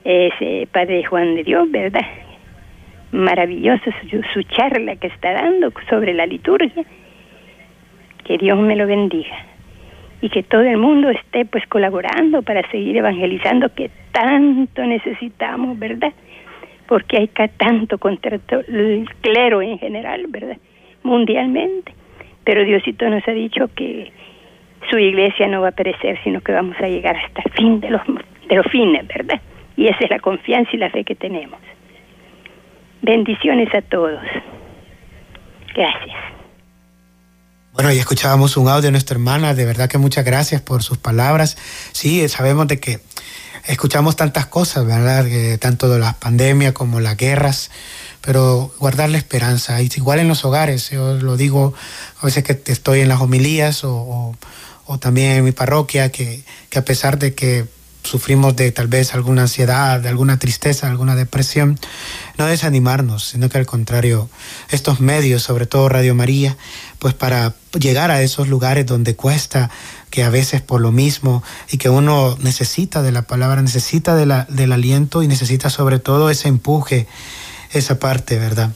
[0.05, 2.05] ese Padre Juan de Dios, ¿verdad?
[3.15, 3.91] maravillosa
[4.33, 6.83] su, charla que está dando sobre la liturgia.
[8.23, 9.35] Que Dios me lo bendiga
[10.21, 16.11] y que todo el mundo esté pues colaborando para seguir evangelizando que tanto necesitamos, ¿verdad?
[16.87, 20.57] Porque hay tanto contra el clero en general, ¿verdad?
[21.03, 21.93] Mundialmente.
[22.43, 24.11] Pero Diosito nos ha dicho que
[24.89, 27.91] su iglesia no va a perecer, sino que vamos a llegar hasta el fin de
[27.91, 28.01] los,
[28.47, 29.39] de los fines, ¿verdad?
[29.77, 31.59] Y esa es la confianza y la fe que tenemos.
[33.01, 34.21] Bendiciones a todos.
[35.76, 36.15] Gracias.
[37.73, 40.97] Bueno, ya escuchábamos un audio de nuestra hermana, de verdad que muchas gracias por sus
[40.97, 41.57] palabras.
[41.91, 43.01] Sí, sabemos de que
[43.65, 45.26] escuchamos tantas cosas, ¿verdad?
[45.59, 47.71] tanto de la pandemia como las guerras,
[48.21, 49.82] pero guardar la esperanza.
[49.82, 51.73] igual en los hogares, yo lo digo
[52.21, 54.36] a veces que estoy en las homilías o,
[54.86, 57.65] o, también en mi parroquia, que, que a pesar de que
[58.06, 61.80] sufrimos de tal vez alguna ansiedad, de alguna tristeza, alguna depresión,
[62.38, 64.30] no desanimarnos, sino que al contrario,
[64.70, 66.58] estos medios, sobre todo Radio María,
[66.99, 69.70] pues para llegar a esos lugares donde cuesta,
[70.10, 74.72] que a veces por lo mismo, y que uno necesita de la palabra, necesita del
[74.72, 77.08] aliento y necesita sobre todo ese empuje,
[77.72, 78.72] esa parte, ¿verdad?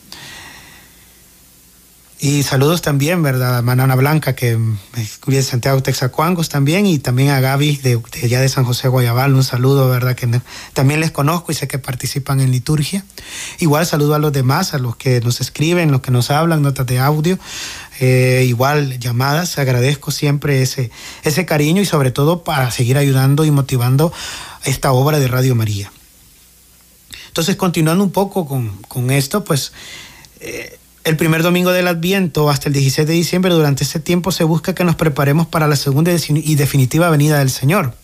[2.22, 3.56] Y saludos también, ¿verdad?
[3.56, 8.24] A Manana Blanca, que vive de Santiago Texacuangos también, y también a Gaby de, de,
[8.24, 10.14] allá de San José Guayabal, un saludo, ¿verdad?
[10.14, 10.28] Que
[10.74, 13.06] también les conozco y sé que participan en liturgia.
[13.58, 16.86] Igual saludo a los demás, a los que nos escriben, los que nos hablan, notas
[16.86, 17.38] de audio,
[18.00, 19.56] eh, igual llamadas.
[19.58, 20.90] Agradezco siempre ese,
[21.22, 24.12] ese cariño y sobre todo para seguir ayudando y motivando
[24.64, 25.90] esta obra de Radio María.
[27.28, 29.72] Entonces, continuando un poco con, con esto, pues...
[30.40, 30.76] Eh,
[31.10, 34.76] el primer domingo del Adviento hasta el 16 de diciembre, durante ese tiempo se busca
[34.76, 37.94] que nos preparemos para la segunda y definitiva venida del Señor.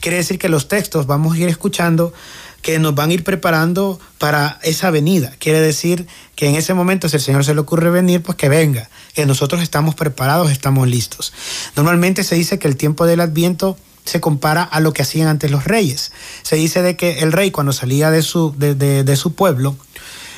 [0.00, 2.12] Quiere decir que los textos vamos a ir escuchando
[2.60, 5.32] que nos van a ir preparando para esa venida.
[5.38, 8.50] Quiere decir que en ese momento, si el Señor se le ocurre venir, pues que
[8.50, 11.32] venga, que nosotros estamos preparados, estamos listos.
[11.74, 15.50] Normalmente se dice que el tiempo del Adviento se compara a lo que hacían antes
[15.50, 16.12] los reyes.
[16.42, 19.74] Se dice de que el rey cuando salía de su, de su pueblo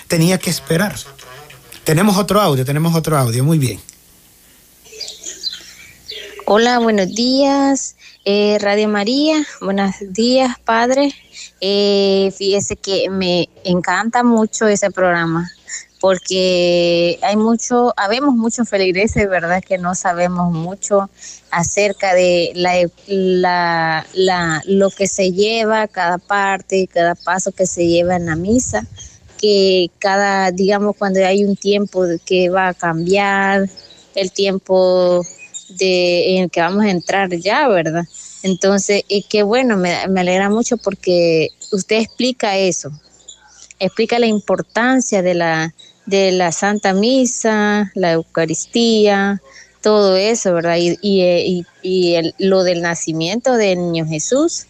[0.06, 0.94] tenía que esperar
[1.84, 3.80] tenemos otro audio, tenemos otro audio, muy bien.
[6.46, 11.14] Hola, buenos días, eh, Radio María, buenos días, Padre.
[11.60, 15.50] Eh, fíjese que me encanta mucho ese programa
[16.00, 19.62] porque hay mucho, habemos muchos feligreses, ¿verdad?
[19.66, 21.08] Que no sabemos mucho
[21.50, 22.74] acerca de la,
[23.06, 28.36] la, la, lo que se lleva cada parte, cada paso que se lleva en la
[28.36, 28.86] misa
[29.44, 33.68] que cada, digamos, cuando hay un tiempo que va a cambiar,
[34.14, 35.22] el tiempo
[35.68, 38.04] de, en el que vamos a entrar ya, ¿verdad?
[38.42, 42.90] Entonces, y qué bueno, me, me alegra mucho porque usted explica eso,
[43.78, 45.74] explica la importancia de la,
[46.06, 49.42] de la Santa Misa, la Eucaristía,
[49.82, 50.78] todo eso, ¿verdad?
[50.78, 54.68] Y, y, y el, lo del nacimiento del niño Jesús.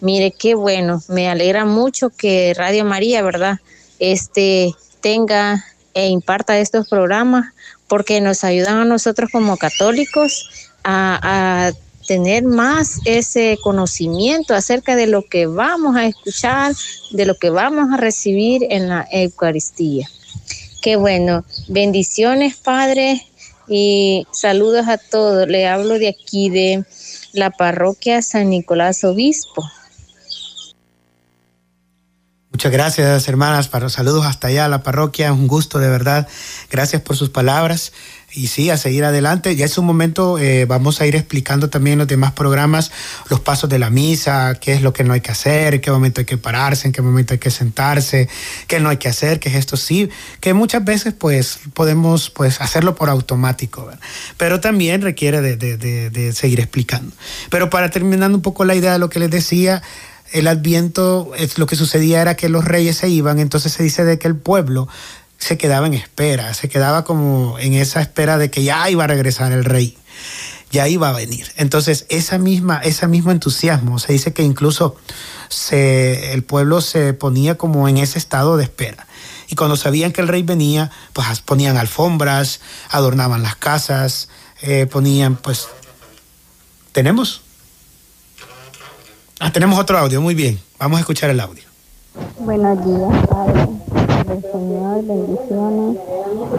[0.00, 3.60] Mire qué bueno, me alegra mucho que Radio María, ¿verdad?
[3.98, 7.46] Este, tenga e imparta estos programas
[7.88, 10.48] porque nos ayudan a nosotros como católicos
[10.84, 11.72] a,
[12.06, 16.72] tener más ese conocimiento acerca de lo que vamos a escuchar,
[17.10, 20.08] de lo que vamos a recibir en la Eucaristía.
[20.82, 21.44] Qué bueno.
[21.66, 23.26] Bendiciones, Padre,
[23.66, 25.48] y saludos a todos.
[25.48, 26.84] Le hablo de aquí de
[27.32, 29.68] la parroquia San Nicolás Obispo.
[32.56, 35.30] Muchas gracias, hermanas, para saludos hasta allá a la parroquia.
[35.30, 36.26] Un gusto, de verdad.
[36.70, 37.92] Gracias por sus palabras.
[38.32, 39.54] Y sí, a seguir adelante.
[39.56, 42.92] Ya es un momento, eh, vamos a ir explicando también los demás programas
[43.28, 46.22] los pasos de la misa, qué es lo que no hay que hacer, qué momento
[46.22, 48.26] hay que pararse, en qué momento hay que sentarse,
[48.68, 50.08] qué no hay que hacer, qué es esto sí,
[50.40, 53.90] que muchas veces pues podemos pues hacerlo por automático,
[54.38, 57.12] pero también requiere de, de, de seguir explicando.
[57.50, 59.82] Pero para terminar un poco la idea de lo que les decía,
[60.32, 64.18] el adviento, lo que sucedía era que los reyes se iban, entonces se dice de
[64.18, 64.88] que el pueblo
[65.38, 69.06] se quedaba en espera, se quedaba como en esa espera de que ya iba a
[69.06, 69.96] regresar el rey,
[70.70, 71.52] ya iba a venir.
[71.56, 74.96] Entonces, esa misma, ese mismo entusiasmo, se dice que incluso
[75.48, 79.06] se, el pueblo se ponía como en ese estado de espera.
[79.48, 82.60] Y cuando sabían que el rey venía, pues ponían alfombras,
[82.90, 84.28] adornaban las casas,
[84.62, 85.68] eh, ponían, pues,
[86.92, 87.42] ¿tenemos?
[89.38, 90.58] Ah, tenemos otro audio, muy bien.
[90.78, 91.62] Vamos a escuchar el audio.
[92.38, 93.68] Buenos días, Padre.
[94.50, 95.98] Señor, bendiciones.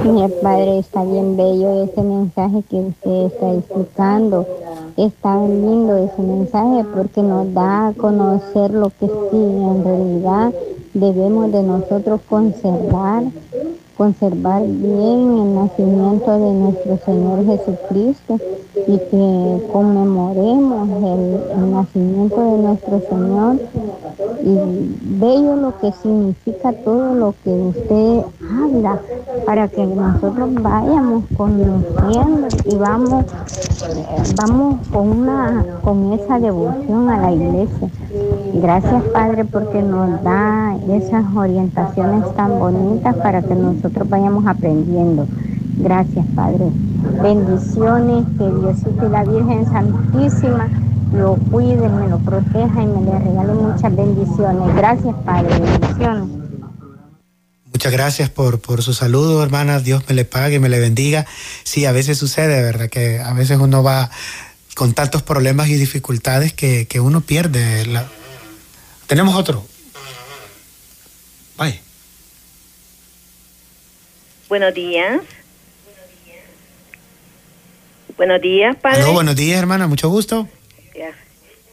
[0.04, 4.48] Mi Padre, está bien bello ese mensaje que usted está explicando.
[4.96, 10.54] Está lindo ese mensaje porque nos da a conocer lo que sí en realidad
[10.94, 13.24] debemos de nosotros conservar
[13.98, 18.38] conservar bien el nacimiento de nuestro Señor Jesucristo
[18.88, 23.58] y que conmemoremos el, nacimiento de nuestro Señor.
[24.44, 28.22] Y bello lo que significa todo lo que usted
[28.62, 29.00] habla
[29.46, 33.26] para que nosotros vayamos conociendo y vamos
[34.36, 37.90] vamos con una con esa devoción a la iglesia
[38.56, 45.28] gracias padre porque nos da esas orientaciones tan bonitas para que nosotros vayamos aprendiendo
[45.78, 46.72] gracias padre
[47.22, 50.68] bendiciones que Diosito y la Virgen Santísima
[51.14, 54.76] lo cuide, me lo proteja y me le regale muchas bendiciones.
[54.76, 55.58] Gracias, Padre.
[55.60, 56.37] Bendiciones.
[57.88, 59.86] Muchas gracias por, por su saludo, hermanas.
[59.86, 61.26] Dios me le pague, me le bendiga.
[61.64, 62.90] Sí, a veces sucede, ¿verdad?
[62.90, 64.12] Que a veces uno va
[64.76, 67.86] con tantos problemas y dificultades que, que uno pierde.
[67.86, 68.06] La...
[69.08, 69.66] Tenemos otro.
[71.58, 71.80] Bye.
[74.50, 75.22] Buenos días.
[78.18, 79.04] Buenos días, padre.
[79.04, 79.88] Aló, buenos días, hermana.
[79.88, 80.50] Mucho gusto.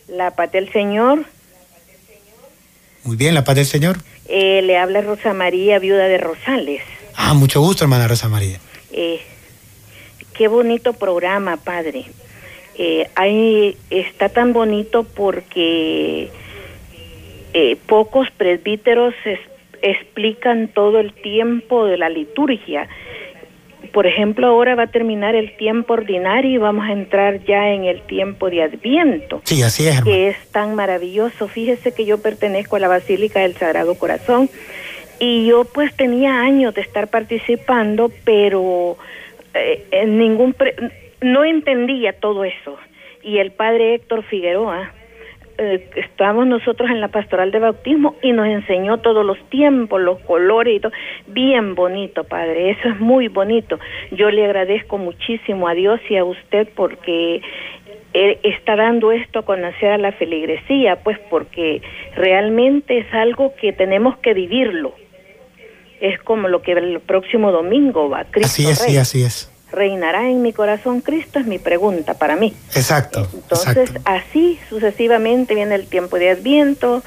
[0.07, 1.27] La paz del Señor.
[3.05, 3.97] Muy bien, la paz del Señor.
[4.29, 6.83] Eh, le habla Rosa María, viuda de Rosales.
[7.17, 8.59] Ah, mucho gusto, hermana Rosa María.
[8.93, 9.21] Eh,
[10.37, 12.05] qué bonito programa, Padre.
[12.77, 16.31] Eh, ahí está tan bonito porque
[17.53, 19.39] eh, pocos presbíteros es-
[19.83, 22.89] explican todo el tiempo de la liturgia.
[23.95, 27.85] Por ejemplo, ahora va a terminar el tiempo ordinario y vamos a entrar ya en
[27.85, 30.05] el tiempo de Adviento Sí, así es, hermano.
[30.11, 31.49] que es tan maravilloso.
[31.49, 34.51] Fíjese que yo pertenezco a la Basílica del Sagrado Corazón
[35.21, 38.99] y yo pues tenía años de estar participando, pero
[39.55, 40.75] eh, en ningún pre-
[41.23, 42.77] no entendía todo eso.
[43.23, 44.93] Y el padre Héctor Figueroa,
[45.57, 50.19] eh, estábamos nosotros en la pastoral de bautismo y nos enseñó todos los tiempos, los
[50.21, 50.93] colores y todo.
[51.29, 53.79] Bien bonito, padre, eso es muy bonito.
[54.11, 57.41] Yo le agradezco muchísimo a Dios y a usted porque
[58.13, 61.83] él está dando esto a conocer a la feligresía, pues porque
[62.17, 64.95] realmente es algo que tenemos que vivirlo.
[66.01, 69.54] Es como lo que el próximo domingo va, Cristo Así es, sí, así es.
[69.75, 71.39] ¿Reinará en mi corazón Cristo?
[71.39, 72.55] Es mi pregunta para mí.
[72.75, 73.29] Exacto.
[73.35, 74.03] Entonces, exacto.
[74.05, 77.03] así sucesivamente viene el tiempo de Adviento,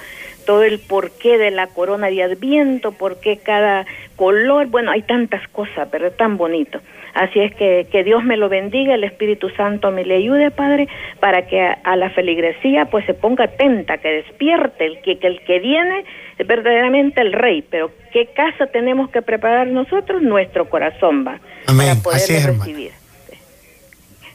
[0.45, 5.47] todo el porqué de la corona de Adviento, por qué cada color, bueno, hay tantas
[5.49, 6.79] cosas, pero es tan bonito.
[7.19, 10.87] Así es que que Dios me lo bendiga, el Espíritu Santo me le ayude, Padre,
[11.19, 15.27] para que a, a la feligresía pues se ponga atenta, que despierte, el que, que
[15.27, 16.05] el que viene
[16.37, 20.21] es verdaderamente el rey, pero ¿qué casa tenemos que preparar nosotros?
[20.21, 21.87] Nuestro corazón va, Amén.
[21.87, 22.63] para poderle Así es, hermano.
[22.65, 22.91] recibir.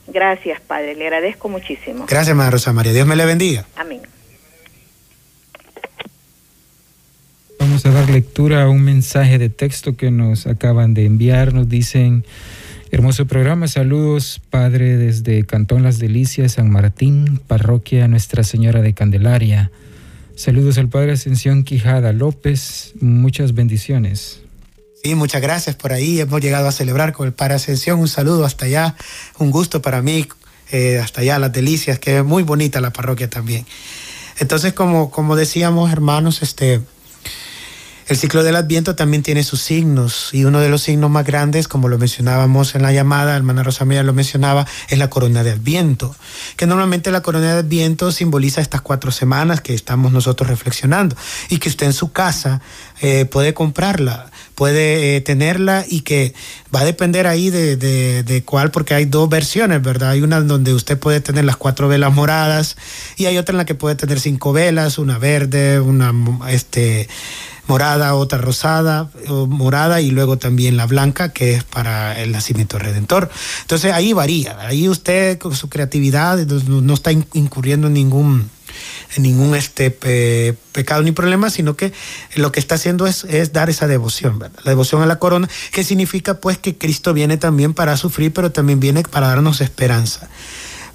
[0.08, 2.06] Gracias, Padre, le agradezco muchísimo.
[2.06, 2.92] Gracias, hermana Rosa María.
[2.92, 3.64] Dios me le bendiga.
[3.76, 4.00] Amén.
[7.58, 11.54] Vamos a dar lectura a un mensaje de texto que nos acaban de enviar.
[11.54, 12.24] Nos dicen,
[12.93, 19.70] hermoso programa, saludos, Padre, desde Cantón Las Delicias, San Martín, parroquia Nuestra Señora de Candelaria.
[20.36, 24.40] Saludos al Padre Ascensión Quijada López, muchas bendiciones.
[25.03, 26.20] Sí, muchas gracias por ahí.
[26.20, 27.99] Hemos llegado a celebrar con el Padre Ascensión.
[27.99, 28.95] Un saludo hasta allá.
[29.38, 30.28] Un gusto para mí,
[30.70, 33.66] eh, hasta allá, Las Delicias, que es muy bonita la parroquia también.
[34.38, 36.82] Entonces, como, como decíamos, hermanos, este,
[38.09, 41.68] el ciclo del Adviento también tiene sus signos y uno de los signos más grandes,
[41.68, 45.53] como lo mencionábamos en la llamada, hermana Rosa María lo mencionaba, es la corona de
[45.53, 46.14] Adviento,
[46.57, 51.16] que normalmente la corona de Adviento simboliza estas cuatro semanas que estamos nosotros reflexionando
[51.48, 52.61] y que usted en su casa
[53.00, 56.34] eh, puede comprarla, puede eh, tenerla y que
[56.74, 60.11] va a depender ahí de, de, de cuál, porque hay dos versiones, ¿verdad?
[60.11, 62.76] Hay una donde usted puede tener las cuatro velas moradas
[63.16, 66.12] y hay otra en la que puede tener cinco velas, una verde, una
[66.48, 67.09] este
[67.66, 73.30] morada, otra rosada, morada y luego también la blanca que es para el nacimiento redentor.
[73.62, 78.50] Entonces ahí varía, ahí usted con su creatividad no, está incurriendo en ningún
[79.16, 81.92] en ningún este pe, pecado ni problema, sino que
[82.36, 84.38] lo que está haciendo es, es dar esa devoción.
[84.40, 88.50] La devoción a la corona, que significa pues que Cristo viene también para sufrir, pero
[88.50, 90.30] también viene para darnos esperanza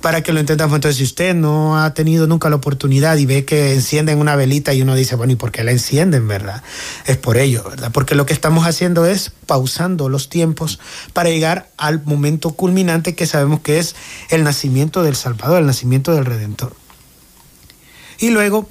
[0.02, 0.76] para que lo entendamos.
[0.76, 4.74] Entonces, si usted no ha tenido nunca la oportunidad y ve que encienden una velita
[4.74, 6.64] y uno dice, bueno, ¿y por qué la encienden, verdad?
[7.06, 7.92] Es por ello, ¿verdad?
[7.92, 10.80] Porque lo que estamos haciendo es pausando los tiempos
[11.14, 13.96] para llegar al momento culminante que sabemos que es
[14.30, 16.74] el nacimiento del Salvador, el nacimiento del Redentor.
[18.20, 18.68] Y luego,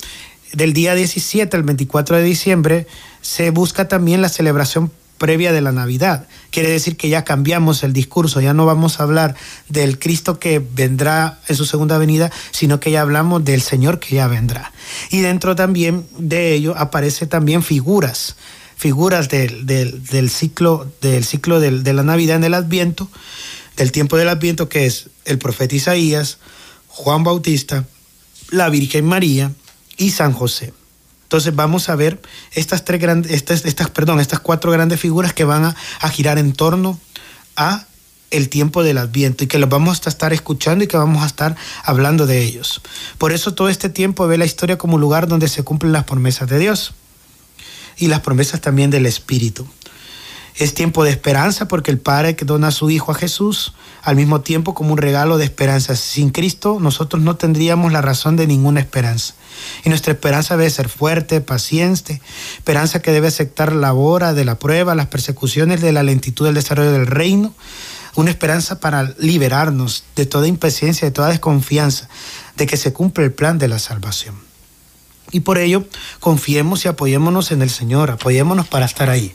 [0.52, 2.86] del día 17 al 24 de diciembre,
[3.20, 6.26] se busca también la celebración previa de la Navidad.
[6.50, 9.34] Quiere decir que ya cambiamos el discurso, ya no vamos a hablar
[9.68, 14.14] del Cristo que vendrá en su segunda venida, sino que ya hablamos del Señor que
[14.14, 14.72] ya vendrá.
[15.10, 18.36] Y dentro también de ello aparecen también figuras,
[18.76, 23.08] figuras del, del, del ciclo, del ciclo del, de la Navidad en el Adviento,
[23.76, 26.38] del tiempo del Adviento, que es el profeta Isaías,
[26.88, 27.84] Juan Bautista,
[28.50, 29.52] la Virgen María
[29.96, 30.72] y San José.
[31.26, 32.22] Entonces vamos a ver
[32.52, 36.52] estas tres grandes, estas, estas, perdón, estas cuatro grandes figuras que van a, girar en
[36.52, 37.00] torno
[37.56, 37.84] a
[38.30, 41.26] el tiempo del Adviento y que los vamos a estar escuchando y que vamos a
[41.26, 42.80] estar hablando de ellos.
[43.18, 46.04] Por eso todo este tiempo ve la historia como un lugar donde se cumplen las
[46.04, 46.94] promesas de Dios
[47.96, 49.66] y las promesas también del Espíritu.
[50.58, 54.16] Es tiempo de esperanza porque el Padre que dona a su Hijo a Jesús al
[54.16, 55.94] mismo tiempo como un regalo de esperanza.
[55.96, 59.34] Sin Cristo nosotros no tendríamos la razón de ninguna esperanza.
[59.84, 62.22] Y nuestra esperanza debe ser fuerte, paciente,
[62.56, 66.54] esperanza que debe aceptar la hora de la prueba, las persecuciones de la lentitud del
[66.54, 67.54] desarrollo del reino,
[68.14, 72.08] una esperanza para liberarnos de toda impaciencia, de toda desconfianza,
[72.56, 74.36] de que se cumple el plan de la salvación.
[75.32, 75.84] Y por ello,
[76.20, 79.34] confiemos y apoyémonos en el Señor, apoyémonos para estar ahí.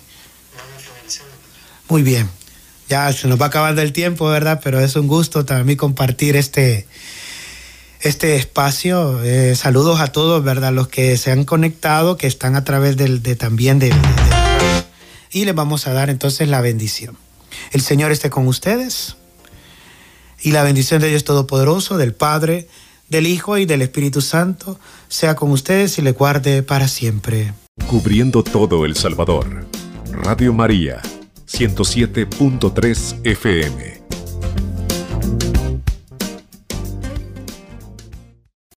[1.92, 2.30] Muy bien,
[2.88, 4.62] ya se nos va acabando el tiempo, ¿verdad?
[4.64, 6.88] Pero es un gusto también compartir este,
[8.00, 9.22] este espacio.
[9.26, 10.72] Eh, saludos a todos, ¿verdad?
[10.72, 13.96] Los que se han conectado, que están a través del, de también de, de,
[15.34, 17.18] Y les vamos a dar entonces la bendición.
[17.74, 19.18] El Señor esté con ustedes.
[20.40, 22.70] Y la bendición de Dios Todopoderoso, del Padre,
[23.10, 24.80] del Hijo y del Espíritu Santo,
[25.10, 27.54] sea con ustedes y le guarde para siempre.
[27.86, 29.68] Cubriendo todo El Salvador.
[30.14, 31.02] Radio María,
[31.52, 34.02] 107.3 FM.